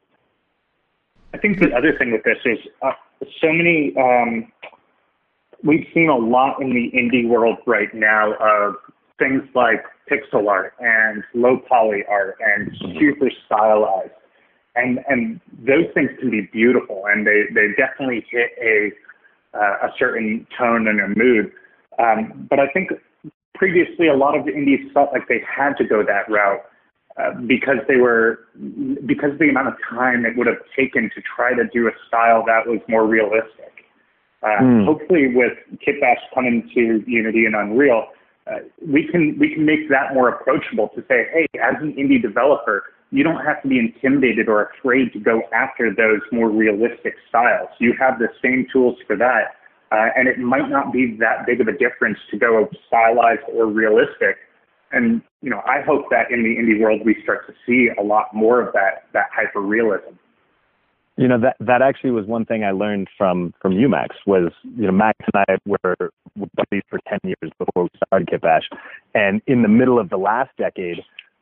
[1.34, 2.92] I think the other thing with this is uh,
[3.42, 3.94] so many.
[3.98, 4.52] Um,
[5.64, 8.76] we've seen a lot in the indie world right now of
[9.18, 14.12] things like pixel art and low poly art and super stylized
[14.76, 18.92] and and those things can be beautiful, and they they definitely hit a
[19.58, 21.52] uh, a certain tone and a mood.
[21.98, 22.90] Um, but I think
[23.56, 26.62] previously a lot of the indies felt like they had to go that route
[27.18, 28.46] uh, because they were
[29.06, 31.92] because of the amount of time it would have taken to try to do a
[32.08, 33.74] style that was more realistic.
[34.42, 34.86] Uh, mm.
[34.86, 35.54] Hopefully, with
[35.86, 38.08] Kitbash coming to Unity and Unreal,
[38.50, 42.22] uh, we can we can make that more approachable to say, hey, as an indie
[42.22, 47.16] developer, you don't have to be intimidated or afraid to go after those more realistic
[47.28, 47.70] styles.
[47.80, 49.56] You have the same tools for that,
[49.92, 53.68] uh, and it might not be that big of a difference to go stylized or
[53.68, 54.38] realistic.
[54.92, 58.04] And you know, I hope that in the indie world we start to see a
[58.04, 60.16] lot more of that that hyper realism.
[61.20, 64.86] You know that that actually was one thing I learned from from UMax was you
[64.86, 66.12] know Max and I were
[66.56, 68.64] buddies for ten years before we started Kitbash,
[69.14, 71.00] and in the middle of the last decade,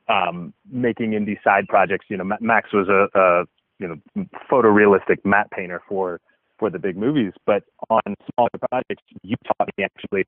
[0.10, 2.08] um, making indie side projects.
[2.10, 3.44] You know, Max was a, a
[3.78, 6.22] you know photorealistic matte painter for
[6.58, 7.62] for the big movies, but
[7.92, 10.26] on smaller projects, you taught me actually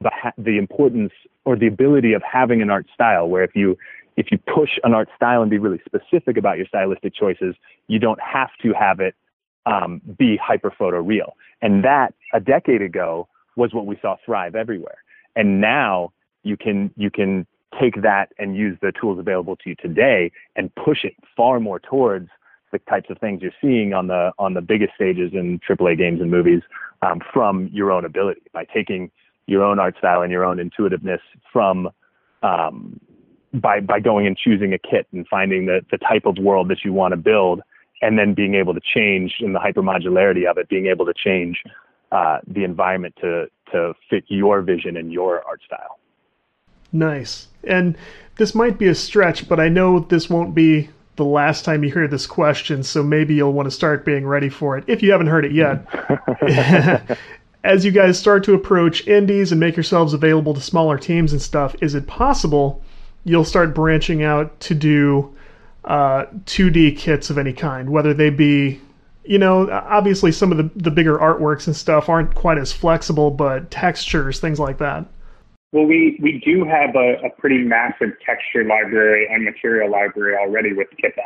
[0.00, 1.12] the the importance
[1.44, 3.76] or the ability of having an art style where if you
[4.16, 7.54] if you push an art style and be really specific about your stylistic choices,
[7.88, 9.14] you don't have to have it
[9.66, 11.36] um, be hyper photo real.
[11.62, 14.98] And that a decade ago was what we saw thrive everywhere.
[15.36, 16.12] And now
[16.42, 17.46] you can you can
[17.80, 21.80] take that and use the tools available to you today and push it far more
[21.80, 22.28] towards
[22.72, 26.20] the types of things you're seeing on the on the biggest stages in AAA games
[26.20, 26.62] and movies
[27.02, 29.10] um, from your own ability by taking
[29.46, 31.20] your own art style and your own intuitiveness
[31.52, 31.88] from
[32.42, 33.00] um,
[33.54, 36.84] by by going and choosing a kit and finding the the type of world that
[36.84, 37.62] you want to build
[38.02, 41.62] and then being able to change in the hypermodularity of it being able to change
[42.12, 45.98] uh, the environment to to fit your vision and your art style.
[46.92, 47.48] Nice.
[47.64, 47.96] And
[48.36, 51.92] this might be a stretch, but I know this won't be the last time you
[51.92, 55.10] hear this question, so maybe you'll want to start being ready for it if you
[55.10, 57.18] haven't heard it yet.
[57.64, 61.40] As you guys start to approach indies and make yourselves available to smaller teams and
[61.40, 62.82] stuff, is it possible
[63.24, 65.34] you'll start branching out to do
[65.84, 68.80] uh, 2D kits of any kind, whether they be,
[69.24, 73.30] you know, obviously some of the, the bigger artworks and stuff aren't quite as flexible,
[73.30, 75.06] but textures, things like that?
[75.72, 80.72] Well, we, we do have a, a pretty massive texture library and material library already
[80.72, 81.24] with Kitbash.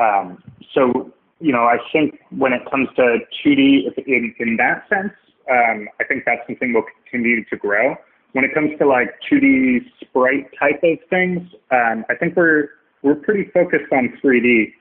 [0.00, 0.42] Um,
[0.72, 5.12] so, you know, I think when it comes to 2D in, in that sense,
[5.50, 7.96] um, I think that's something we'll continue to grow.
[8.34, 12.68] When it comes to like 2D sprite type of things, um, I think we're
[13.02, 14.72] we're pretty focused on 3D.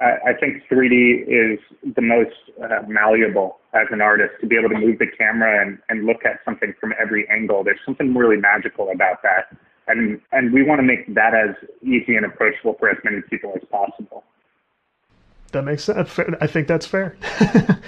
[0.00, 1.58] I, I think 3D is
[1.96, 5.78] the most uh, malleable as an artist to be able to move the camera and,
[5.88, 7.64] and look at something from every angle.
[7.64, 9.56] There's something really magical about that.
[9.88, 13.52] And, and we want to make that as easy and approachable for as many people
[13.56, 14.24] as possible.
[15.52, 16.18] That makes sense.
[16.40, 17.16] I think that's fair.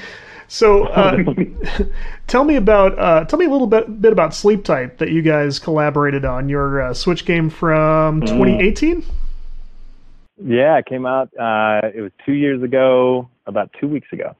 [0.52, 1.16] so, uh,
[2.26, 5.22] tell me about uh, tell me a little bit bit about Sleep Tight that you
[5.22, 9.00] guys collaborated on your uh, Switch game from 2018.
[9.00, 9.04] Mm.
[10.44, 11.30] Yeah, it came out.
[11.38, 14.36] Uh, it was two years ago, about two weeks ago.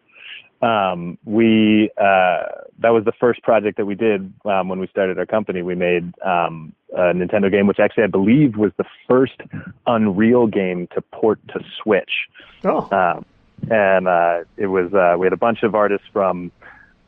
[0.61, 2.43] Um, we uh,
[2.81, 5.63] that was the first project that we did um, when we started our company.
[5.63, 9.41] We made um, a Nintendo game, which actually I believe was the first
[9.87, 12.29] Unreal game to port to Switch.
[12.65, 13.25] Oh.
[13.71, 16.51] And uh, it was uh, we had a bunch of artists from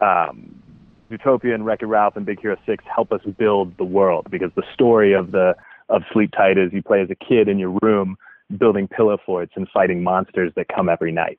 [0.00, 0.62] um,
[1.10, 4.62] Zootopia and Wreck-It Ralph and Big Hero Six help us build the world because the
[4.72, 5.54] story of the
[5.88, 8.16] of Sleep Tight is you play as a kid in your room
[8.58, 11.38] building pillow forts and fighting monsters that come every night.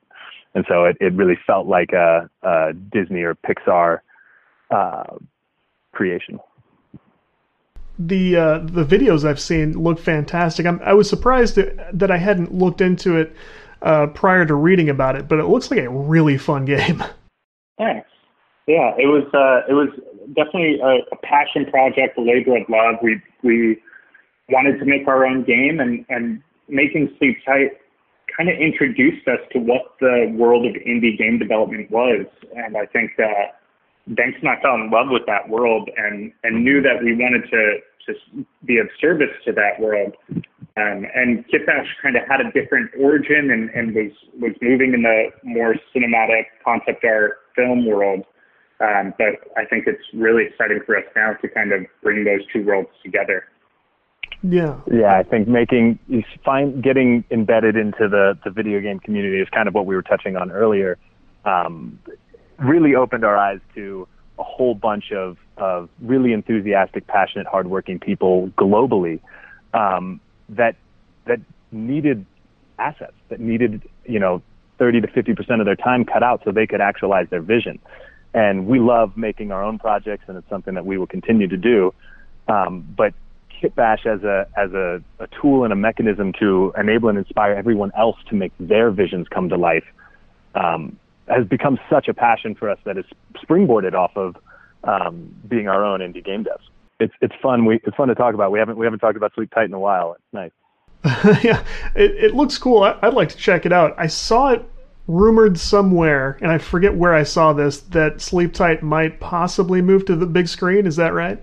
[0.53, 3.99] And so it, it really felt like a, a Disney or Pixar
[4.71, 5.15] uh,
[5.91, 6.39] creation.
[7.97, 10.65] The uh, the videos I've seen look fantastic.
[10.65, 13.33] I'm, i was surprised that, that I hadn't looked into it
[13.81, 17.03] uh, prior to reading about it, but it looks like a really fun game.
[17.77, 18.09] Thanks.
[18.67, 19.89] Yeah, it was uh, it was
[20.35, 22.95] definitely a, a passion project, a labor of love.
[23.03, 23.77] We we
[24.49, 27.77] wanted to make our own game, and and making Sleep Tight
[28.35, 32.25] kind of introduced us to what the world of indie game development was.
[32.55, 33.61] And I think that
[34.07, 37.49] Banks and I fell in love with that world and, and knew that we wanted
[37.49, 40.15] to, to be of service to that world.
[40.77, 45.03] Um, and Kitbash kind of had a different origin and, and was, was moving in
[45.03, 48.25] the more cinematic concept art film world.
[48.81, 52.41] Um, but I think it's really exciting for us now to kind of bring those
[52.51, 53.45] two worlds together.
[54.43, 54.79] Yeah.
[54.91, 55.97] Yeah, I think making
[56.43, 60.01] find getting embedded into the the video game community is kind of what we were
[60.01, 60.97] touching on earlier.
[61.45, 61.99] Um,
[62.59, 64.07] really opened our eyes to
[64.37, 69.21] a whole bunch of of really enthusiastic, passionate, hardworking people globally
[69.73, 70.19] um,
[70.49, 70.75] that
[71.25, 71.39] that
[71.71, 72.25] needed
[72.77, 74.41] assets, that needed you know
[74.77, 77.79] 30 to 50 percent of their time cut out so they could actualize their vision.
[78.33, 81.57] And we love making our own projects, and it's something that we will continue to
[81.57, 81.93] do.
[82.49, 83.13] Um, but
[83.61, 87.91] Kitbash as a as a, a tool and a mechanism to enable and inspire everyone
[87.97, 89.85] else to make their visions come to life
[90.55, 94.35] um, has become such a passion for us that it's springboarded off of
[94.83, 96.63] um, being our own indie game devs.
[96.99, 97.65] It's it's fun.
[97.65, 98.51] We it's fun to talk about.
[98.51, 100.13] We haven't we haven't talked about Sleep Tight in a while.
[100.13, 100.51] It's nice.
[101.43, 101.63] yeah,
[101.95, 102.83] it, it looks cool.
[102.83, 103.93] I, I'd like to check it out.
[103.97, 104.65] I saw it
[105.07, 110.05] rumored somewhere, and I forget where I saw this, that Sleep Tight might possibly move
[110.05, 110.87] to the big screen.
[110.87, 111.39] Is that right?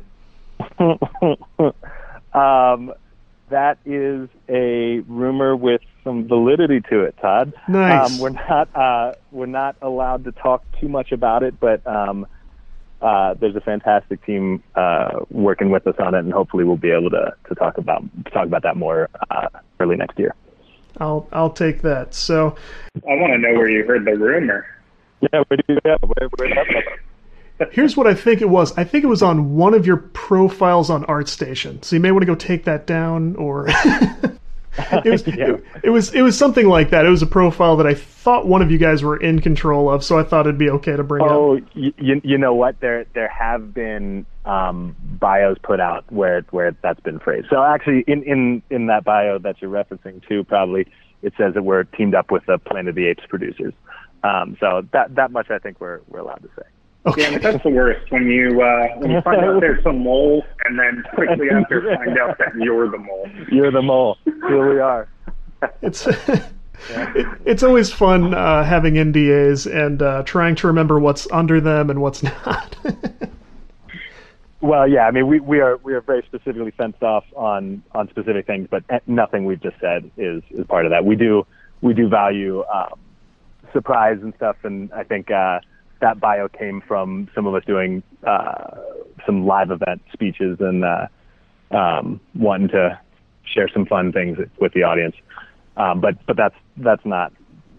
[2.32, 2.94] Um,
[3.50, 7.52] that is a rumor with some validity to it, Todd.
[7.68, 8.10] Nice.
[8.10, 12.26] Um, we're not uh, we're not allowed to talk too much about it, but um,
[13.02, 16.90] uh, there's a fantastic team uh, working with us on it, and hopefully we'll be
[16.90, 19.48] able to, to talk about talk about that more uh,
[19.80, 20.34] early next year.
[20.98, 22.14] I'll I'll take that.
[22.14, 22.54] So
[22.96, 24.66] I want to know where you heard the rumor.
[25.20, 28.76] Yeah, where do you yeah, where, where Here's what I think it was.
[28.76, 31.84] I think it was on one of your profiles on ArtStation.
[31.84, 33.68] So you may want to go take that down or
[34.78, 35.54] it was yeah.
[35.54, 37.04] it, it, was it was something like that.
[37.04, 40.04] It was a profile that I thought one of you guys were in control of,
[40.04, 41.62] so I thought it'd be okay to bring oh, up.
[41.62, 42.80] Oh, you, you know what?
[42.80, 47.48] There there have been um, bios put out where where that's been phrased.
[47.50, 50.86] So actually, in in in that bio that you're referencing to, probably
[51.22, 53.74] it says that we're teamed up with the Planet of the Apes producers.
[54.24, 56.66] Um, so that that much I think we're we're allowed to say.
[57.04, 57.32] Okay.
[57.32, 60.78] Yeah, that's the worst when you uh, when you find out there's a mole, and
[60.78, 63.28] then quickly after find out that you're the mole.
[63.50, 64.18] You're the mole.
[64.24, 65.08] Here we are.
[65.80, 66.06] It's
[66.88, 71.90] it, it's always fun uh, having NDAs and uh, trying to remember what's under them
[71.90, 72.76] and what's not.
[74.60, 78.08] Well, yeah, I mean, we, we are we are very specifically fenced off on on
[78.10, 81.04] specific things, but nothing we've just said is is part of that.
[81.04, 81.44] We do
[81.80, 83.00] we do value um,
[83.72, 85.58] surprise and stuff, and I think uh,
[86.02, 88.76] that bio came from some of us doing uh,
[89.24, 91.06] some live event speeches and uh,
[91.70, 93.00] um, wanting to
[93.44, 95.16] share some fun things with the audience.
[95.76, 97.32] Um, but but that's that's not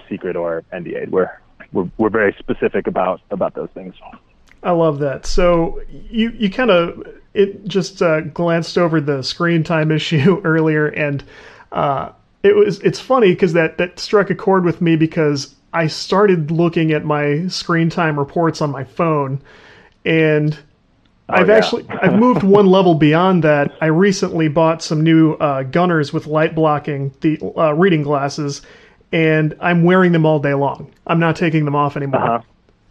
[0.09, 1.09] secret or NDA.
[1.09, 1.39] We're
[1.73, 3.93] we're we're very specific about about those things.
[4.63, 5.25] I love that.
[5.25, 10.87] So you you kind of it just uh, glanced over the screen time issue earlier,
[10.87, 11.23] and
[11.71, 12.11] uh,
[12.41, 16.51] it was it's funny because that that struck a chord with me because I started
[16.51, 19.41] looking at my screen time reports on my phone,
[20.05, 20.57] and
[21.29, 21.55] oh, I've yeah.
[21.55, 23.75] actually I've moved one level beyond that.
[23.81, 28.61] I recently bought some new uh, Gunnars with light blocking the uh, reading glasses,
[29.11, 30.91] and I'm wearing them all day long.
[31.07, 32.21] I'm not taking them off anymore.
[32.21, 32.41] Uh-huh.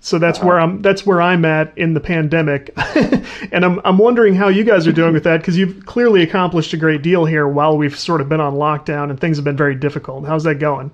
[0.01, 0.49] So that's uh-huh.
[0.49, 0.83] where I'm.
[0.83, 2.73] That's where I'm at in the pandemic,
[3.53, 6.73] and I'm I'm wondering how you guys are doing with that because you've clearly accomplished
[6.73, 9.57] a great deal here while we've sort of been on lockdown and things have been
[9.57, 10.27] very difficult.
[10.27, 10.91] How's that going?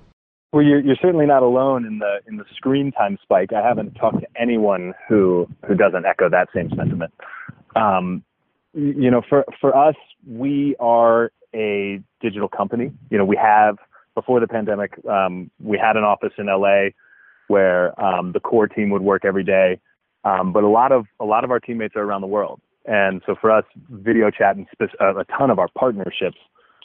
[0.51, 3.53] Well, you're, you're certainly not alone in the in the screen time spike.
[3.53, 7.13] I haven't talked to anyone who who doesn't echo that same sentiment.
[7.75, 8.23] Um,
[8.73, 9.95] you know, for for us,
[10.27, 12.91] we are a digital company.
[13.11, 13.77] You know, we have
[14.15, 16.89] before the pandemic, um, we had an office in LA
[17.47, 19.79] where um, the core team would work every day.
[20.23, 23.21] Um, but a lot of a lot of our teammates are around the world, and
[23.25, 26.37] so for us, video chat and spe- uh, a ton of our partnerships,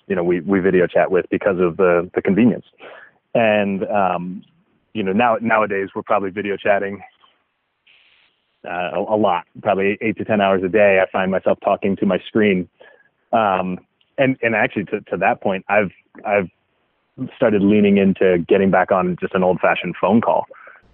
[0.06, 2.66] you know, we we video chat with because of the the convenience.
[3.34, 4.44] And um,
[4.92, 7.02] you know, now nowadays we're probably video chatting
[8.64, 11.00] uh, a, a, lot, probably eight to ten hours a day.
[11.02, 12.68] I find myself talking to my screen,
[13.32, 13.78] um,
[14.18, 15.90] and and actually to to that point, I've
[16.24, 16.48] I've
[17.36, 20.46] started leaning into getting back on just an old fashioned phone call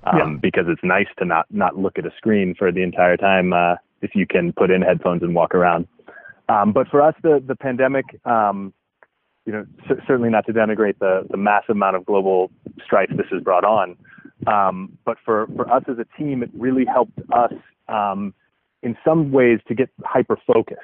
[0.05, 0.39] um, yeah.
[0.41, 3.77] because it's nice to not not look at a screen for the entire time uh,
[4.03, 5.87] if you can put in headphones and walk around.
[6.49, 8.73] Um, but for us, the the pandemic, um,
[9.51, 12.51] you know, c- certainly not to denigrate the the massive amount of global
[12.85, 13.97] strife this has brought on,
[14.47, 17.53] um, but for for us as a team, it really helped us
[17.89, 18.33] um,
[18.83, 20.81] in some ways to get hyper focused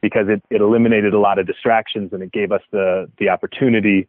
[0.00, 4.06] because it, it eliminated a lot of distractions and it gave us the the opportunity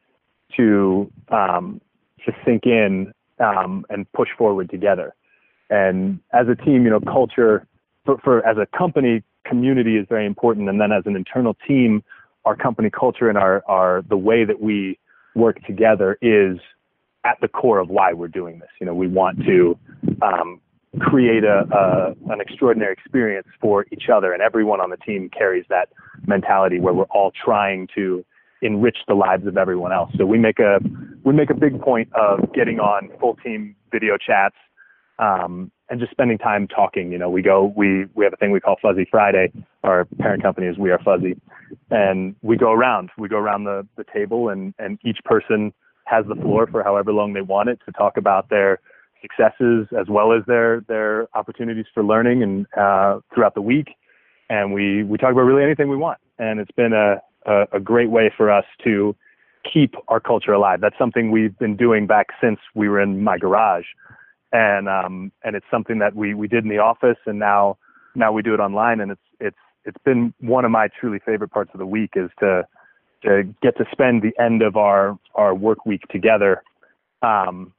[0.56, 1.82] to um,
[2.26, 5.16] to sink in um, and push forward together.
[5.72, 7.66] And as a team, you know, culture
[8.06, 10.70] for, for as a company, community is very important.
[10.70, 12.04] And then as an internal team,
[12.46, 15.00] our company culture and our, our the way that we
[15.36, 16.58] work together is
[17.26, 18.70] at the core of why we're doing this.
[18.80, 19.78] You know, we want to
[20.22, 20.62] um,
[21.00, 25.66] create a, a, an extraordinary experience for each other, and everyone on the team carries
[25.70, 25.90] that
[26.28, 28.24] mentality where we're all trying to
[28.62, 30.12] enrich the lives of everyone else.
[30.18, 30.80] So we make a
[31.24, 34.56] we make a big point of getting on full team video chats
[35.20, 37.12] um, and just spending time talking.
[37.12, 39.52] You know, we go we we have a thing we call Fuzzy Friday.
[39.84, 41.40] Our parent company is We Are Fuzzy,
[41.90, 43.12] and we go around.
[43.18, 45.74] We go around the the table, and and each person
[46.06, 48.80] has the floor for however long they want it to talk about their
[49.22, 53.88] successes as well as their their opportunities for learning and uh, throughout the week.
[54.50, 56.20] And we we talk about really anything we want.
[56.38, 59.16] And it's been a a, a great way for us to
[59.72, 60.82] keep our culture alive.
[60.82, 63.86] That's something we've been doing back since we were in my garage,
[64.56, 67.78] and um, and it's something that we we did in the office, and now
[68.16, 71.50] now we do it online, and it's it's it's been one of my truly favorite
[71.50, 72.66] parts of the week is to
[73.24, 76.64] to get to spend the end of our our work week together,
[77.22, 77.74] um,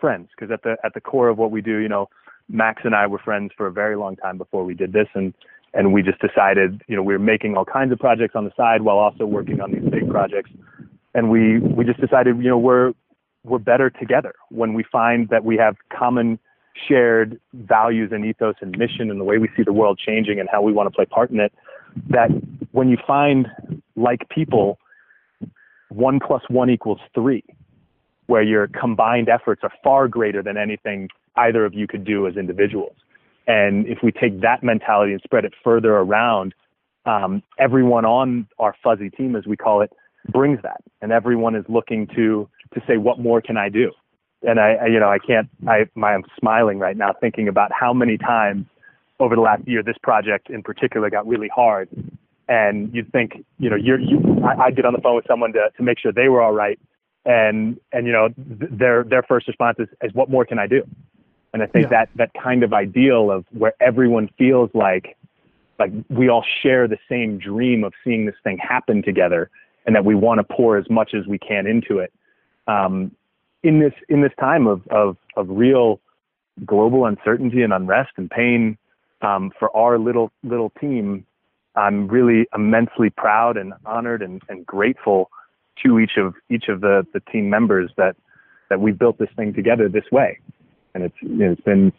[0.00, 2.08] friends, because at the at the core of what we do, you know,
[2.48, 5.32] Max and I were friends for a very long time before we did this, and
[5.74, 8.52] and we just decided, you know, we were making all kinds of projects on the
[8.56, 10.50] side while also working on these big projects.
[11.14, 12.94] And we we just decided, you know, we're
[13.44, 16.38] we're better together when we find that we have common
[16.88, 20.48] shared values and ethos and mission and the way we see the world changing and
[20.50, 21.52] how we want to play part in it.
[22.08, 22.30] That
[22.72, 23.48] when you find
[23.94, 24.78] like people,
[25.90, 27.44] one plus one equals three,
[28.26, 32.36] where your combined efforts are far greater than anything either of you could do as
[32.36, 32.96] individuals.
[33.46, 36.54] And if we take that mentality and spread it further around,
[37.06, 39.92] um, everyone on our fuzzy team, as we call it,
[40.30, 43.92] brings that, and everyone is looking to to say, what more can I do?
[44.42, 45.48] And I, I you know, I can't.
[45.66, 48.66] I, my, I'm smiling right now thinking about how many times
[49.20, 51.88] over the last year this project in particular got really hard,
[52.48, 55.52] and you'd think, you know, you're, you, I, I'd get on the phone with someone
[55.52, 56.78] to to make sure they were all right,
[57.24, 60.66] and and you know, th- their their first response is, is, what more can I
[60.66, 60.82] do?
[61.52, 61.90] And I think yeah.
[61.90, 65.16] that that kind of ideal of where everyone feels like
[65.78, 69.50] like we all share the same dream of seeing this thing happen together,
[69.86, 72.12] and that we want to pour as much as we can into it.
[72.66, 73.12] Um,
[73.62, 76.00] in this in this time of of of real
[76.64, 78.78] global uncertainty and unrest and pain,
[79.22, 81.26] um, for our little little team,
[81.76, 85.30] I'm really immensely proud and honored and, and grateful
[85.84, 88.16] to each of each of the, the team members that
[88.70, 90.38] that we built this thing together this way,
[90.94, 91.92] and it's you know, it's been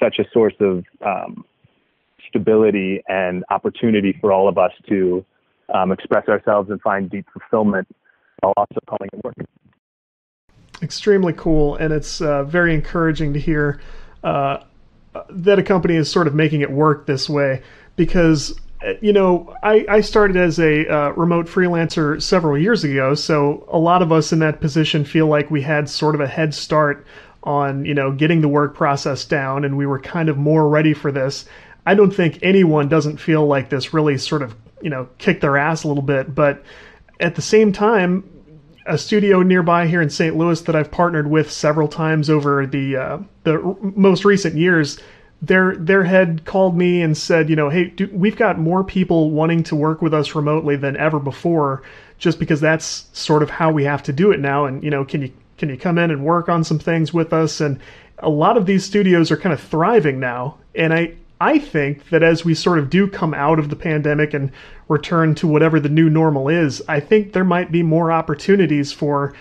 [0.00, 1.44] such a source of um,
[2.28, 5.24] stability and opportunity for all of us to
[5.74, 7.86] um, express ourselves and find deep fulfillment
[8.40, 9.34] while also calling it work.
[10.82, 13.80] Extremely cool, and it's uh, very encouraging to hear
[14.22, 14.58] uh,
[15.30, 17.62] that a company is sort of making it work this way
[17.96, 23.14] because uh, you know, I, I started as a uh, remote freelancer several years ago,
[23.14, 26.28] so a lot of us in that position feel like we had sort of a
[26.28, 27.04] head start
[27.42, 30.94] on, you know, getting the work process down and we were kind of more ready
[30.94, 31.44] for this.
[31.86, 35.56] I don't think anyone doesn't feel like this really sort of, you know, kick their
[35.56, 36.62] ass a little bit, but
[37.20, 38.24] at the same time,
[38.86, 40.36] a studio nearby here in St.
[40.36, 44.98] Louis that I've partnered with several times over the uh, the r- most recent years
[45.40, 49.30] their their head called me and said, you know, hey, do, we've got more people
[49.30, 51.82] wanting to work with us remotely than ever before,
[52.18, 54.64] just because that's sort of how we have to do it now.
[54.64, 57.32] And you know, can you can you come in and work on some things with
[57.32, 57.60] us?
[57.60, 57.78] And
[58.18, 62.22] a lot of these studios are kind of thriving now, and I I think that
[62.22, 64.50] as we sort of do come out of the pandemic and
[64.88, 69.34] return to whatever the new normal is, I think there might be more opportunities for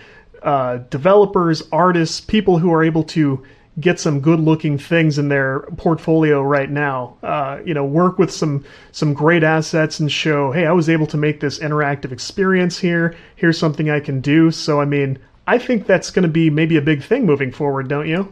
[0.44, 3.44] uh, developers, artists, people who are able to
[3.80, 7.16] get some good looking things in their portfolio right now.
[7.24, 11.08] Uh, you know, work with some some great assets and show, hey, I was able
[11.08, 13.16] to make this interactive experience here.
[13.36, 14.52] Here's something I can do.
[14.52, 17.88] So I mean, I think that's going to be maybe a big thing moving forward,
[17.88, 18.32] don't you?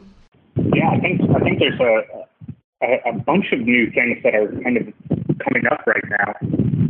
[0.56, 2.26] Yeah, I think I think there's a
[2.86, 4.84] a, a bunch of new things that are kind of
[5.44, 6.34] coming up right now.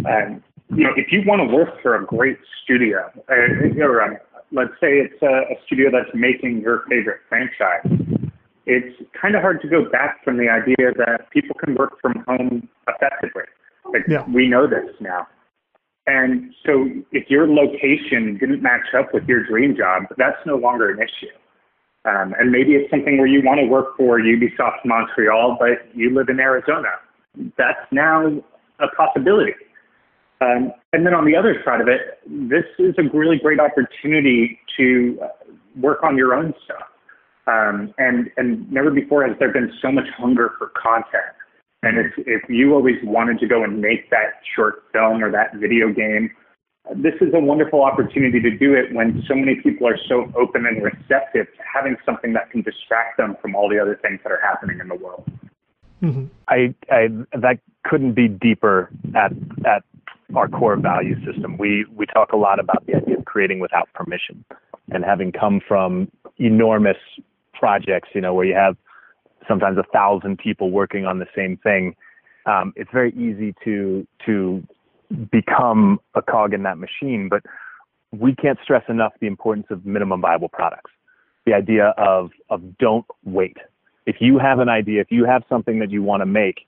[0.09, 4.17] Um, you know, if you want to work for a great studio, uh, or um,
[4.51, 7.85] let's say it's a, a studio that's making your favorite franchise,
[8.65, 12.23] it's kind of hard to go back from the idea that people can work from
[12.27, 13.43] home effectively.
[13.91, 14.23] Like yeah.
[14.27, 15.27] we know this now.
[16.07, 20.89] And so if your location didn't match up with your dream job, that's no longer
[20.89, 21.33] an issue.
[22.05, 26.13] Um, and maybe it's something where you want to work for Ubisoft Montreal, but you
[26.13, 26.89] live in Arizona.
[27.57, 28.27] That's now
[28.79, 29.53] a possibility.
[30.41, 34.59] Um, and then on the other side of it, this is a really great opportunity
[34.77, 35.19] to
[35.79, 36.87] work on your own stuff.
[37.47, 41.33] Um, and and never before has there been so much hunger for content.
[41.83, 45.55] And if if you always wanted to go and make that short film or that
[45.55, 46.31] video game,
[46.93, 50.65] this is a wonderful opportunity to do it when so many people are so open
[50.65, 54.31] and receptive to having something that can distract them from all the other things that
[54.31, 55.23] are happening in the world.
[56.03, 56.25] Mm-hmm.
[56.47, 57.07] I, I
[57.37, 59.31] that couldn't be deeper at
[59.65, 59.83] at
[60.35, 61.57] our core value system.
[61.57, 64.43] We we talk a lot about the idea of creating without permission,
[64.91, 66.97] and having come from enormous
[67.53, 68.75] projects, you know, where you have
[69.47, 71.95] sometimes a thousand people working on the same thing,
[72.45, 74.63] um, it's very easy to to
[75.31, 77.29] become a cog in that machine.
[77.29, 77.43] But
[78.11, 80.91] we can't stress enough the importance of minimum viable products.
[81.45, 83.57] The idea of of don't wait.
[84.05, 86.61] If you have an idea, if you have something that you want to make,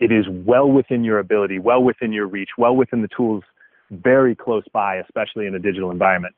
[0.00, 3.44] it is well within your ability, well within your reach, well within the tools
[3.90, 6.34] very close by, especially in a digital environment,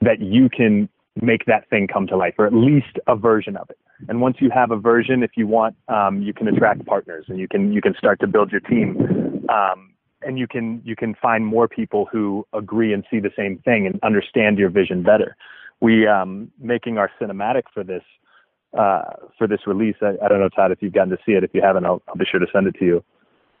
[0.00, 0.88] that you can
[1.20, 3.78] make that thing come to life, or at least a version of it.
[4.08, 7.38] And once you have a version, if you want, um, you can attract partners, and
[7.38, 9.89] you can you can start to build your team, um,
[10.22, 13.86] and you can you can find more people who agree and see the same thing
[13.86, 15.36] and understand your vision better.
[15.80, 18.02] We um, making our cinematic for this
[18.78, 19.02] uh,
[19.36, 19.96] for this release.
[20.02, 21.44] I, I, don't know, Todd, if you've gotten to see it.
[21.44, 23.04] If you haven't, I'll, I'll be sure to send it to you.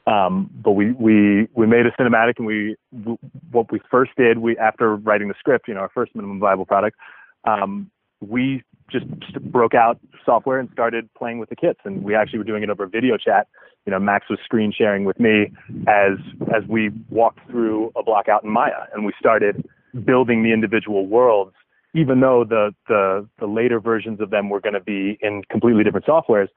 [0.06, 3.18] Um, but we, we, we made a cinematic and we, w-
[3.50, 6.64] what we first did, we, after writing the script, you know, our first minimum viable
[6.64, 6.96] product,
[7.44, 7.90] um,
[8.20, 9.06] we just
[9.50, 11.80] broke out software and started playing with the kits.
[11.84, 13.48] And we actually were doing it over video chat.
[13.86, 15.52] You know, Max was screen sharing with me
[15.88, 16.18] as
[16.54, 19.66] as we walked through a block out in Maya, and we started
[20.04, 21.54] building the individual worlds.
[21.94, 25.82] Even though the the the later versions of them were going to be in completely
[25.82, 26.48] different softwares,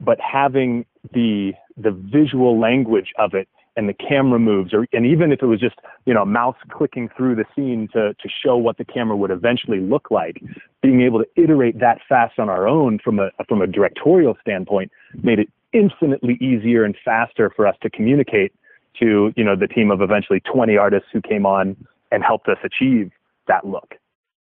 [0.00, 3.48] but having the the visual language of it
[3.78, 6.56] and the camera moves, or and even if it was just you know a mouse
[6.68, 10.42] clicking through the scene to to show what the camera would eventually look like,
[10.82, 14.90] being able to iterate that fast on our own from a from a directorial standpoint
[15.22, 18.52] made it infinitely easier and faster for us to communicate
[18.98, 21.76] to you know the team of eventually 20 artists who came on
[22.10, 23.12] and helped us achieve
[23.46, 23.94] that look.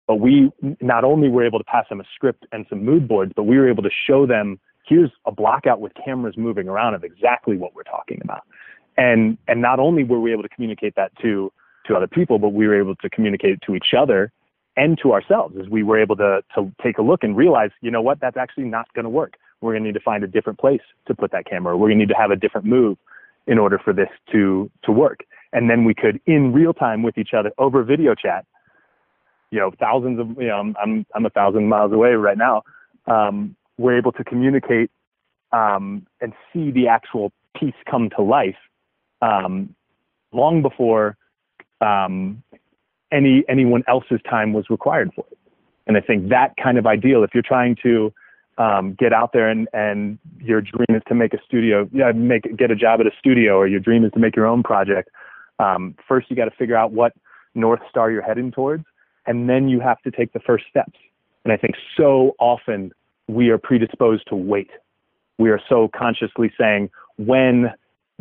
[0.07, 3.33] But we not only were able to pass them a script and some mood boards,
[3.35, 7.03] but we were able to show them here's a blockout with cameras moving around of
[7.03, 8.43] exactly what we're talking about.
[8.97, 11.51] And and not only were we able to communicate that to
[11.85, 14.31] to other people, but we were able to communicate it to each other
[14.75, 17.91] and to ourselves as we were able to to take a look and realize, you
[17.91, 19.37] know what, that's actually not going to work.
[19.61, 21.75] we're going to need to find a different place to put that camera.
[21.77, 22.97] We're going to need to have a different move
[23.47, 25.21] in order for this to to work.
[25.53, 28.45] And then we could, in real time with each other over video chat,
[29.51, 32.63] you know, thousands of, you know, I'm I'm, I'm a thousand miles away right now.
[33.07, 34.91] Um, we're able to communicate
[35.51, 38.57] um, and see the actual piece come to life
[39.21, 39.75] um,
[40.31, 41.17] long before
[41.81, 42.43] um,
[43.11, 45.37] any anyone else's time was required for it.
[45.87, 48.13] And I think that kind of ideal, if you're trying to
[48.57, 52.57] um, get out there and, and your dream is to make a studio, yeah, make
[52.57, 55.09] get a job at a studio, or your dream is to make your own project.
[55.59, 57.13] Um, first, you got to figure out what
[57.55, 58.85] north star you're heading towards,
[59.25, 60.99] and then you have to take the first steps.
[61.43, 62.91] And I think so often
[63.27, 64.69] we are predisposed to wait.
[65.37, 67.71] We are so consciously saying when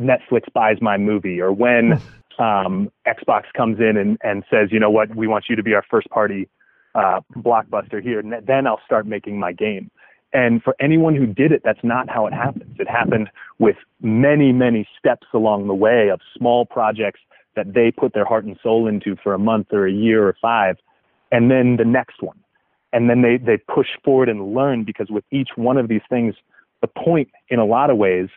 [0.00, 1.94] Netflix buys my movie, or when
[2.38, 5.74] um, Xbox comes in and, and says, you know what, we want you to be
[5.74, 6.48] our first party
[6.94, 9.90] uh, blockbuster here, then I'll start making my game.
[10.32, 12.76] And for anyone who did it, that's not how it happens.
[12.78, 17.20] It happened with many, many steps along the way of small projects
[17.54, 20.36] that they put their heart and soul into for a month or a year or
[20.42, 20.76] five,
[21.32, 22.38] and then the next one.
[22.92, 26.34] And then they, they push forward and learn because with each one of these things,
[26.82, 28.28] the point in a lot of ways,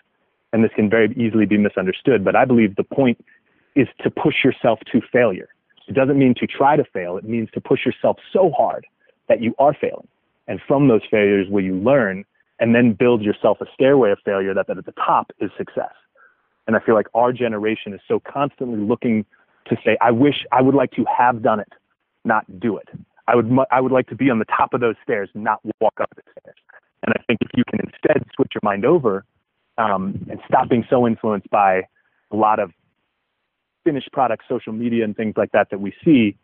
[0.51, 3.23] and this can very easily be misunderstood, but I believe the point
[3.75, 5.49] is to push yourself to failure.
[5.87, 7.17] It doesn't mean to try to fail.
[7.17, 8.85] It means to push yourself so hard
[9.27, 10.07] that you are failing.
[10.47, 12.25] And from those failures will you learn
[12.59, 15.93] and then build yourself a stairway of failure that, that at the top is success.
[16.67, 19.25] And I feel like our generation is so constantly looking
[19.67, 21.71] to say, I wish I would like to have done it,
[22.25, 22.87] not do it.
[23.27, 25.93] I would, I would like to be on the top of those stairs, not walk
[26.01, 26.57] up the stairs.
[27.03, 29.23] And I think if you can instead switch your mind over
[29.79, 31.81] um, and stop being so influenced by
[32.31, 32.71] a lot of
[33.83, 36.35] finished products, social media, and things like that that we see,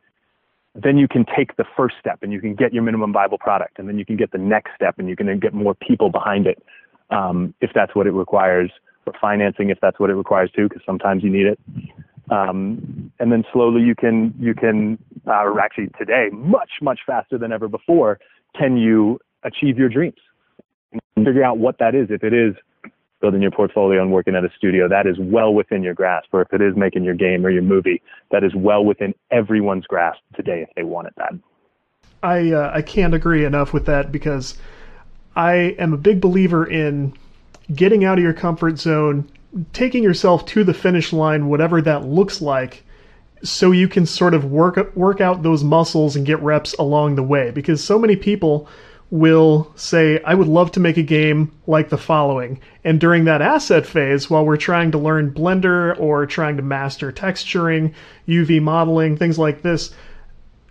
[0.74, 3.78] then you can take the first step and you can get your minimum viable product
[3.78, 6.48] and then you can get the next step and you can get more people behind
[6.48, 6.64] it
[7.12, 8.72] um, if that's what it requires
[9.06, 11.60] or financing if that's what it requires too because sometimes you need it.
[12.32, 17.38] Um, and then slowly you can you can uh, or actually today much much faster
[17.38, 18.20] than ever before
[18.58, 20.16] can you achieve your dreams
[20.92, 22.08] and figure out what that is.
[22.10, 22.56] If it is
[23.26, 26.28] building your portfolio and working at a studio, that is well within your grasp.
[26.32, 29.88] Or if it is making your game or your movie, that is well within everyone's
[29.88, 31.34] grasp today if they want it that.
[32.22, 34.60] I uh, I can't agree enough with that because
[35.36, 37.14] I am a big believer in
[37.74, 39.28] getting out of your comfort zone,
[39.74, 42.84] taking yourself to the finish line, whatever that looks like,
[43.42, 47.24] so you can sort of work work out those muscles and get reps along the
[47.24, 47.50] way.
[47.50, 48.68] Because so many people
[49.12, 52.60] will say, I would love to make a game like the following.
[52.84, 57.12] And during that asset phase, while we're trying to learn Blender or trying to master
[57.12, 57.94] texturing,
[58.28, 59.94] UV modeling, things like this,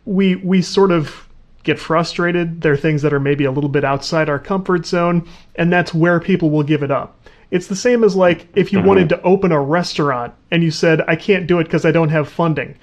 [0.05, 1.29] we we sort of
[1.63, 2.61] get frustrated.
[2.61, 5.95] There are things that are maybe a little bit outside our comfort zone, and that's
[5.95, 7.19] where people will give it up.
[7.51, 8.89] It's the same as like if you mm-hmm.
[8.89, 12.09] wanted to open a restaurant and you said, I can't do it because I don't
[12.09, 12.77] have funding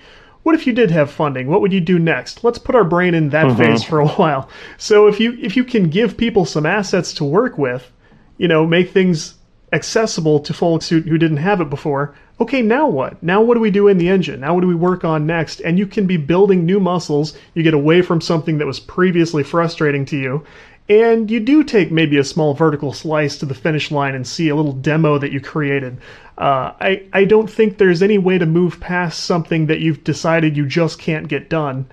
[0.44, 1.48] what if you did have funding?
[1.48, 2.44] What would you do next?
[2.44, 3.58] Let's put our brain in that mm-hmm.
[3.58, 4.50] phase for a while.
[4.78, 7.92] So if you if you can give people some assets to work with,
[8.38, 9.36] you know, make things
[9.74, 12.14] accessible to folks who, who didn't have it before.
[12.40, 13.22] Okay, now what?
[13.22, 14.40] Now what do we do in the engine?
[14.40, 15.60] Now what do we work on next?
[15.62, 17.38] And you can be building new muscles.
[17.54, 20.44] You get away from something that was previously frustrating to you.
[20.92, 24.50] And you do take maybe a small vertical slice to the finish line and see
[24.50, 25.98] a little demo that you created.
[26.38, 30.58] Uh, I, I don't think there's any way to move past something that you've decided
[30.58, 31.86] you just can't get done.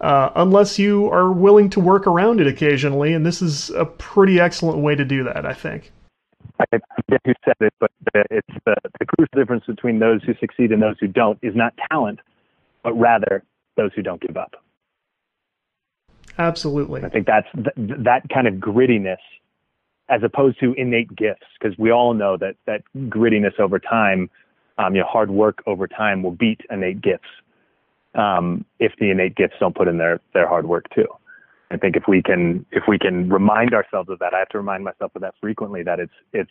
[0.00, 4.38] Uh, unless you are willing to work around it occasionally, and this is a pretty
[4.38, 5.90] excellent way to do that, I think.
[6.60, 7.90] I forget who said it, but
[8.30, 11.74] it's the, the crucial difference between those who succeed and those who don't is not
[11.90, 12.20] talent,
[12.84, 13.42] but rather
[13.76, 14.54] those who don't give up.
[16.38, 17.04] Absolutely.
[17.04, 19.18] I think that's th- that kind of grittiness
[20.08, 24.28] as opposed to innate gifts, because we all know that that grittiness over time,
[24.76, 27.28] um, you know, hard work over time will beat innate gifts
[28.14, 31.06] um, if the innate gifts don't put in their their hard work too.
[31.70, 34.58] I think if we can if we can remind ourselves of that, I have to
[34.58, 35.82] remind myself of that frequently.
[35.82, 36.50] That it's it's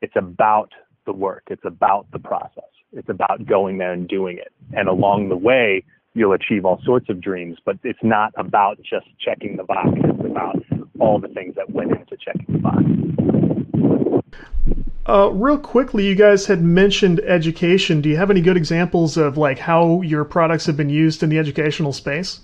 [0.00, 0.72] it's about
[1.04, 5.28] the work, it's about the process, it's about going there and doing it, and along
[5.28, 5.84] the way
[6.14, 7.58] you'll achieve all sorts of dreams.
[7.64, 9.88] But it's not about just checking the box.
[9.94, 10.62] It's about
[10.98, 12.84] all the things that went into checking the box.
[15.08, 18.02] Uh, real quickly, you guys had mentioned education.
[18.02, 21.30] Do you have any good examples of like how your products have been used in
[21.30, 22.40] the educational space?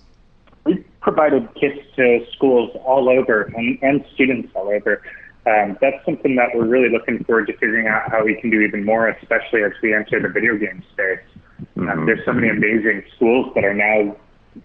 [0.65, 5.03] We've provided kits to schools all over and, and students all over.
[5.47, 8.61] Um, that's something that we're really looking forward to figuring out how we can do
[8.61, 11.21] even more, especially as we enter the video game space.
[11.59, 12.07] Um, mm-hmm.
[12.07, 14.17] there's so many amazing schools that are now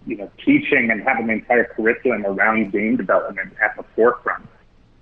[0.06, 4.46] you know, teaching and having an entire curriculum around game development at the forefront.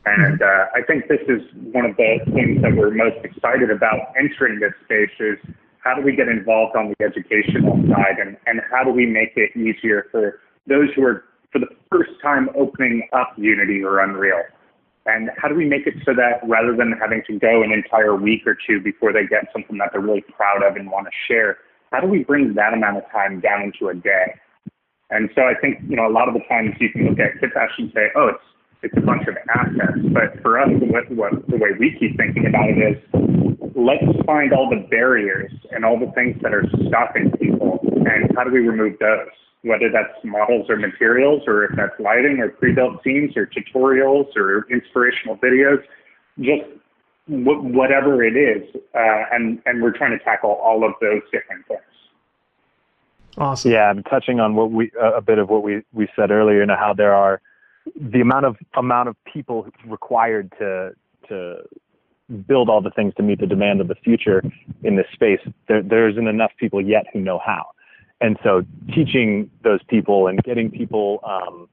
[0.06, 4.14] And uh, I think this is one of the things that we're most excited about
[4.18, 5.36] entering this space is
[5.80, 9.32] how do we get involved on the educational side and, and how do we make
[9.36, 14.42] it easier for those who are for the first time opening up Unity or Unreal?
[15.06, 18.14] And how do we make it so that rather than having to go an entire
[18.14, 21.12] week or two before they get something that they're really proud of and want to
[21.26, 21.58] share,
[21.92, 24.34] how do we bring that amount of time down into a day?
[25.10, 27.40] And so I think, you know, a lot of the times you can look at
[27.40, 28.44] Kitbash and say, oh, it's
[28.82, 29.98] it's a bunch of assets.
[30.12, 32.96] But for us, what, what, the way we keep thinking about it is,
[33.74, 38.44] let's find all the barriers and all the things that are stopping people, and how
[38.44, 39.34] do we remove those?
[39.62, 44.66] Whether that's models or materials, or if that's lighting or pre-built scenes or tutorials or
[44.70, 45.82] inspirational videos,
[46.38, 46.62] just
[47.28, 51.80] whatever it is, uh, and and we're trying to tackle all of those different things.
[53.36, 53.70] Awesome.
[53.70, 56.62] Yeah, I'm touching on what we uh, a bit of what we we said earlier,
[56.62, 57.40] and how there are
[57.94, 60.92] the amount of amount of people required to
[61.28, 61.62] to
[62.46, 64.42] build all the things to meet the demand of the future
[64.82, 67.66] in this space, there, there isn't enough people yet who know how.
[68.20, 68.62] And so
[68.94, 71.68] teaching those people and getting people um,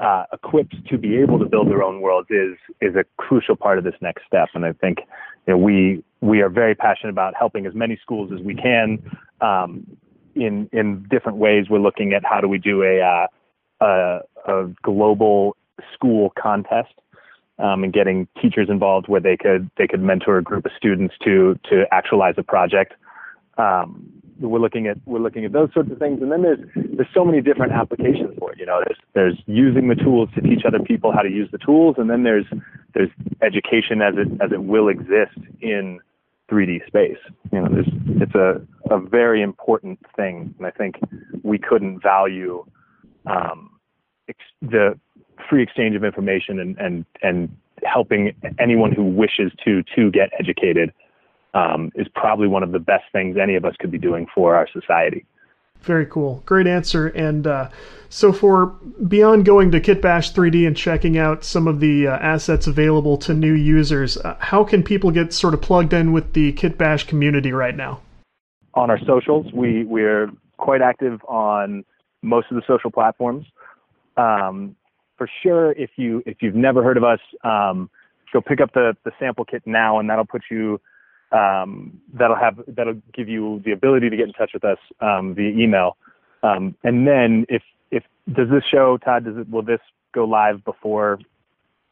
[0.00, 3.78] uh, equipped to be able to build their own worlds is is a crucial part
[3.78, 4.48] of this next step.
[4.54, 4.98] And I think
[5.46, 8.98] you know, we we are very passionate about helping as many schools as we can
[9.40, 9.86] um,
[10.34, 11.66] in in different ways.
[11.68, 13.26] We're looking at how do we do a uh,
[13.80, 15.56] a, a global
[15.94, 16.94] school contest
[17.58, 21.14] um, and getting teachers involved where they could they could mentor a group of students
[21.24, 22.94] to to actualize a project.
[23.58, 27.08] Um, we're looking at we're looking at those sorts of things, and then there's there's
[27.14, 28.58] so many different applications for it.
[28.58, 31.58] You know, there's there's using the tools to teach other people how to use the
[31.58, 32.46] tools, and then there's
[32.94, 33.10] there's
[33.42, 36.00] education as it as it will exist in
[36.50, 37.18] 3D space.
[37.52, 37.88] You know, there's
[38.20, 38.60] it's a
[38.90, 40.96] a very important thing, and I think
[41.42, 42.64] we couldn't value
[43.26, 43.70] um,
[44.28, 44.98] ex- the
[45.48, 50.92] free exchange of information and, and, and helping anyone who wishes to to get educated
[51.54, 54.54] um, is probably one of the best things any of us could be doing for
[54.54, 55.24] our society.
[55.82, 56.42] Very cool.
[56.44, 57.06] Great answer.
[57.08, 57.70] And uh,
[58.10, 58.66] so, for
[59.06, 63.32] beyond going to Kitbash 3D and checking out some of the uh, assets available to
[63.32, 67.52] new users, uh, how can people get sort of plugged in with the Kitbash community
[67.52, 68.00] right now?
[68.74, 71.84] On our socials, we we're quite active on
[72.22, 73.46] most of the social platforms.
[74.16, 74.76] Um,
[75.16, 77.88] for sure, if you if you've never heard of us, um,
[78.32, 80.78] go pick up the the sample kit now, and that'll put you
[81.32, 85.34] um, that'll have that'll give you the ability to get in touch with us um,
[85.34, 85.96] via email.
[86.42, 88.02] Um, and then if if
[88.32, 89.80] does this show, Todd, does it will this
[90.12, 91.18] go live before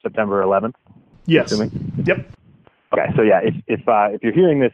[0.03, 0.75] September 11th?
[1.27, 1.53] Yes.
[2.05, 2.31] Yep.
[2.93, 4.73] Okay, so yeah, if if uh, if you're hearing this,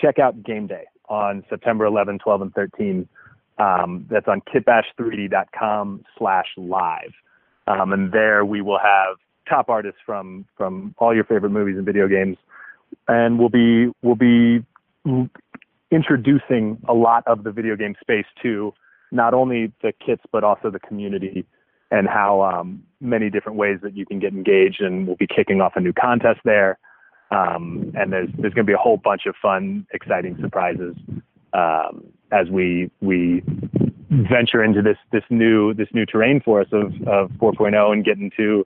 [0.00, 3.08] check out Game Day on September 11, 12, and 13.
[3.58, 7.12] Um, that's on kitbash3d.com slash live.
[7.66, 9.16] Um, and there we will have
[9.48, 12.38] top artists from, from all your favorite movies and video games.
[13.10, 14.64] And we'll be, we'll be
[15.90, 18.72] introducing a lot of the video game space to
[19.10, 21.44] not only the kits, but also the community
[21.90, 24.80] and how um, many different ways that you can get engaged.
[24.80, 26.78] And we'll be kicking off a new contest there.
[27.32, 30.94] Um, and there's, there's going to be a whole bunch of fun, exciting surprises
[31.52, 33.42] um, as we we
[34.10, 38.30] venture into this this new this new terrain for us of of 4.0 and getting
[38.36, 38.64] to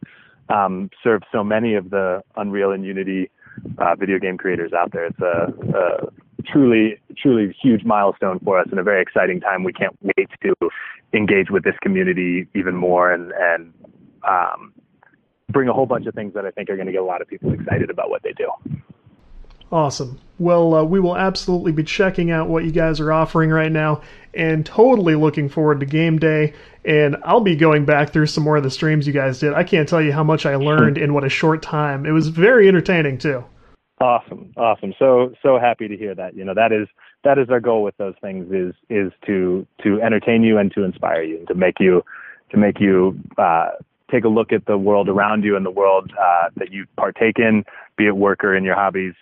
[0.49, 3.31] um, serve so many of the Unreal and Unity
[3.79, 5.07] uh, video game creators out there.
[5.07, 9.65] It's a, a truly truly huge milestone for us and a very exciting time.
[9.65, 10.55] We can't wait to
[11.13, 13.73] engage with this community even more and and
[14.29, 14.73] um,
[15.51, 17.21] bring a whole bunch of things that I think are going to get a lot
[17.21, 18.51] of people excited about what they do.
[19.73, 20.21] Awesome.
[20.39, 24.03] Well, uh, we will absolutely be checking out what you guys are offering right now
[24.35, 26.53] and totally looking forward to game day.
[26.85, 29.55] And I'll be going back through some more of the streams you guys did.
[29.55, 32.05] I can't tell you how much I learned in what a short time.
[32.05, 33.45] It was very entertaining too.
[34.01, 34.53] Awesome.
[34.57, 34.93] Awesome.
[34.99, 36.37] So so happy to hear that.
[36.37, 36.89] You know, that is
[37.23, 40.83] that is our goal with those things is is to to entertain you and to
[40.83, 42.05] inspire you and to make you
[42.51, 43.71] to make you uh,
[44.11, 47.39] take a look at the world around you and the world uh, that you partake
[47.39, 47.65] in,
[47.97, 49.15] be it work or in your hobbies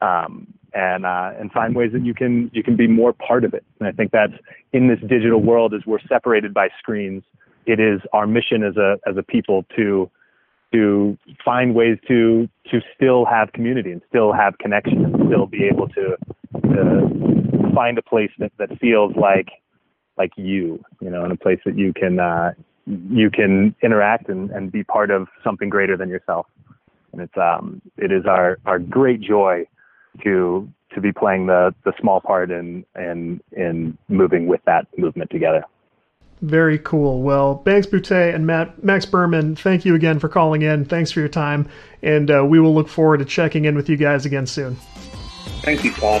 [0.00, 3.54] um, and uh, and find ways that you can you can be more part of
[3.54, 3.64] it.
[3.78, 4.34] And I think that's
[4.72, 7.22] in this digital world as we're separated by screens.
[7.66, 10.10] It is our mission as a as a people to
[10.72, 15.64] to find ways to to still have community and still have connection and still be
[15.64, 16.16] able to
[16.62, 19.48] to find a place that, that feels like
[20.18, 22.52] like you, you know, in a place that you can uh,
[22.86, 26.46] you can interact and, and be part of something greater than yourself.
[27.12, 29.66] And it's um it is our our great joy
[30.24, 35.30] to to be playing the the small part in in in moving with that movement
[35.30, 35.64] together.
[36.40, 37.22] Very cool.
[37.22, 40.84] Well, Banks Boutte and Matt, Max Burman, thank you again for calling in.
[40.84, 41.68] Thanks for your time,
[42.00, 44.76] and uh, we will look forward to checking in with you guys again soon.
[45.62, 46.20] Thank you, Paul.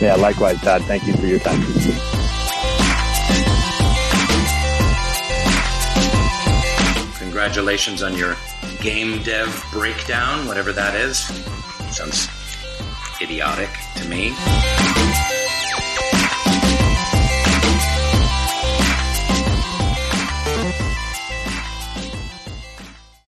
[0.00, 0.82] Yeah, likewise, Todd.
[0.82, 1.62] Thank you for your time.
[7.18, 8.36] Congratulations on your
[8.80, 11.18] game dev breakdown, whatever that is.
[11.96, 12.28] Sounds
[13.20, 15.27] idiotic to me.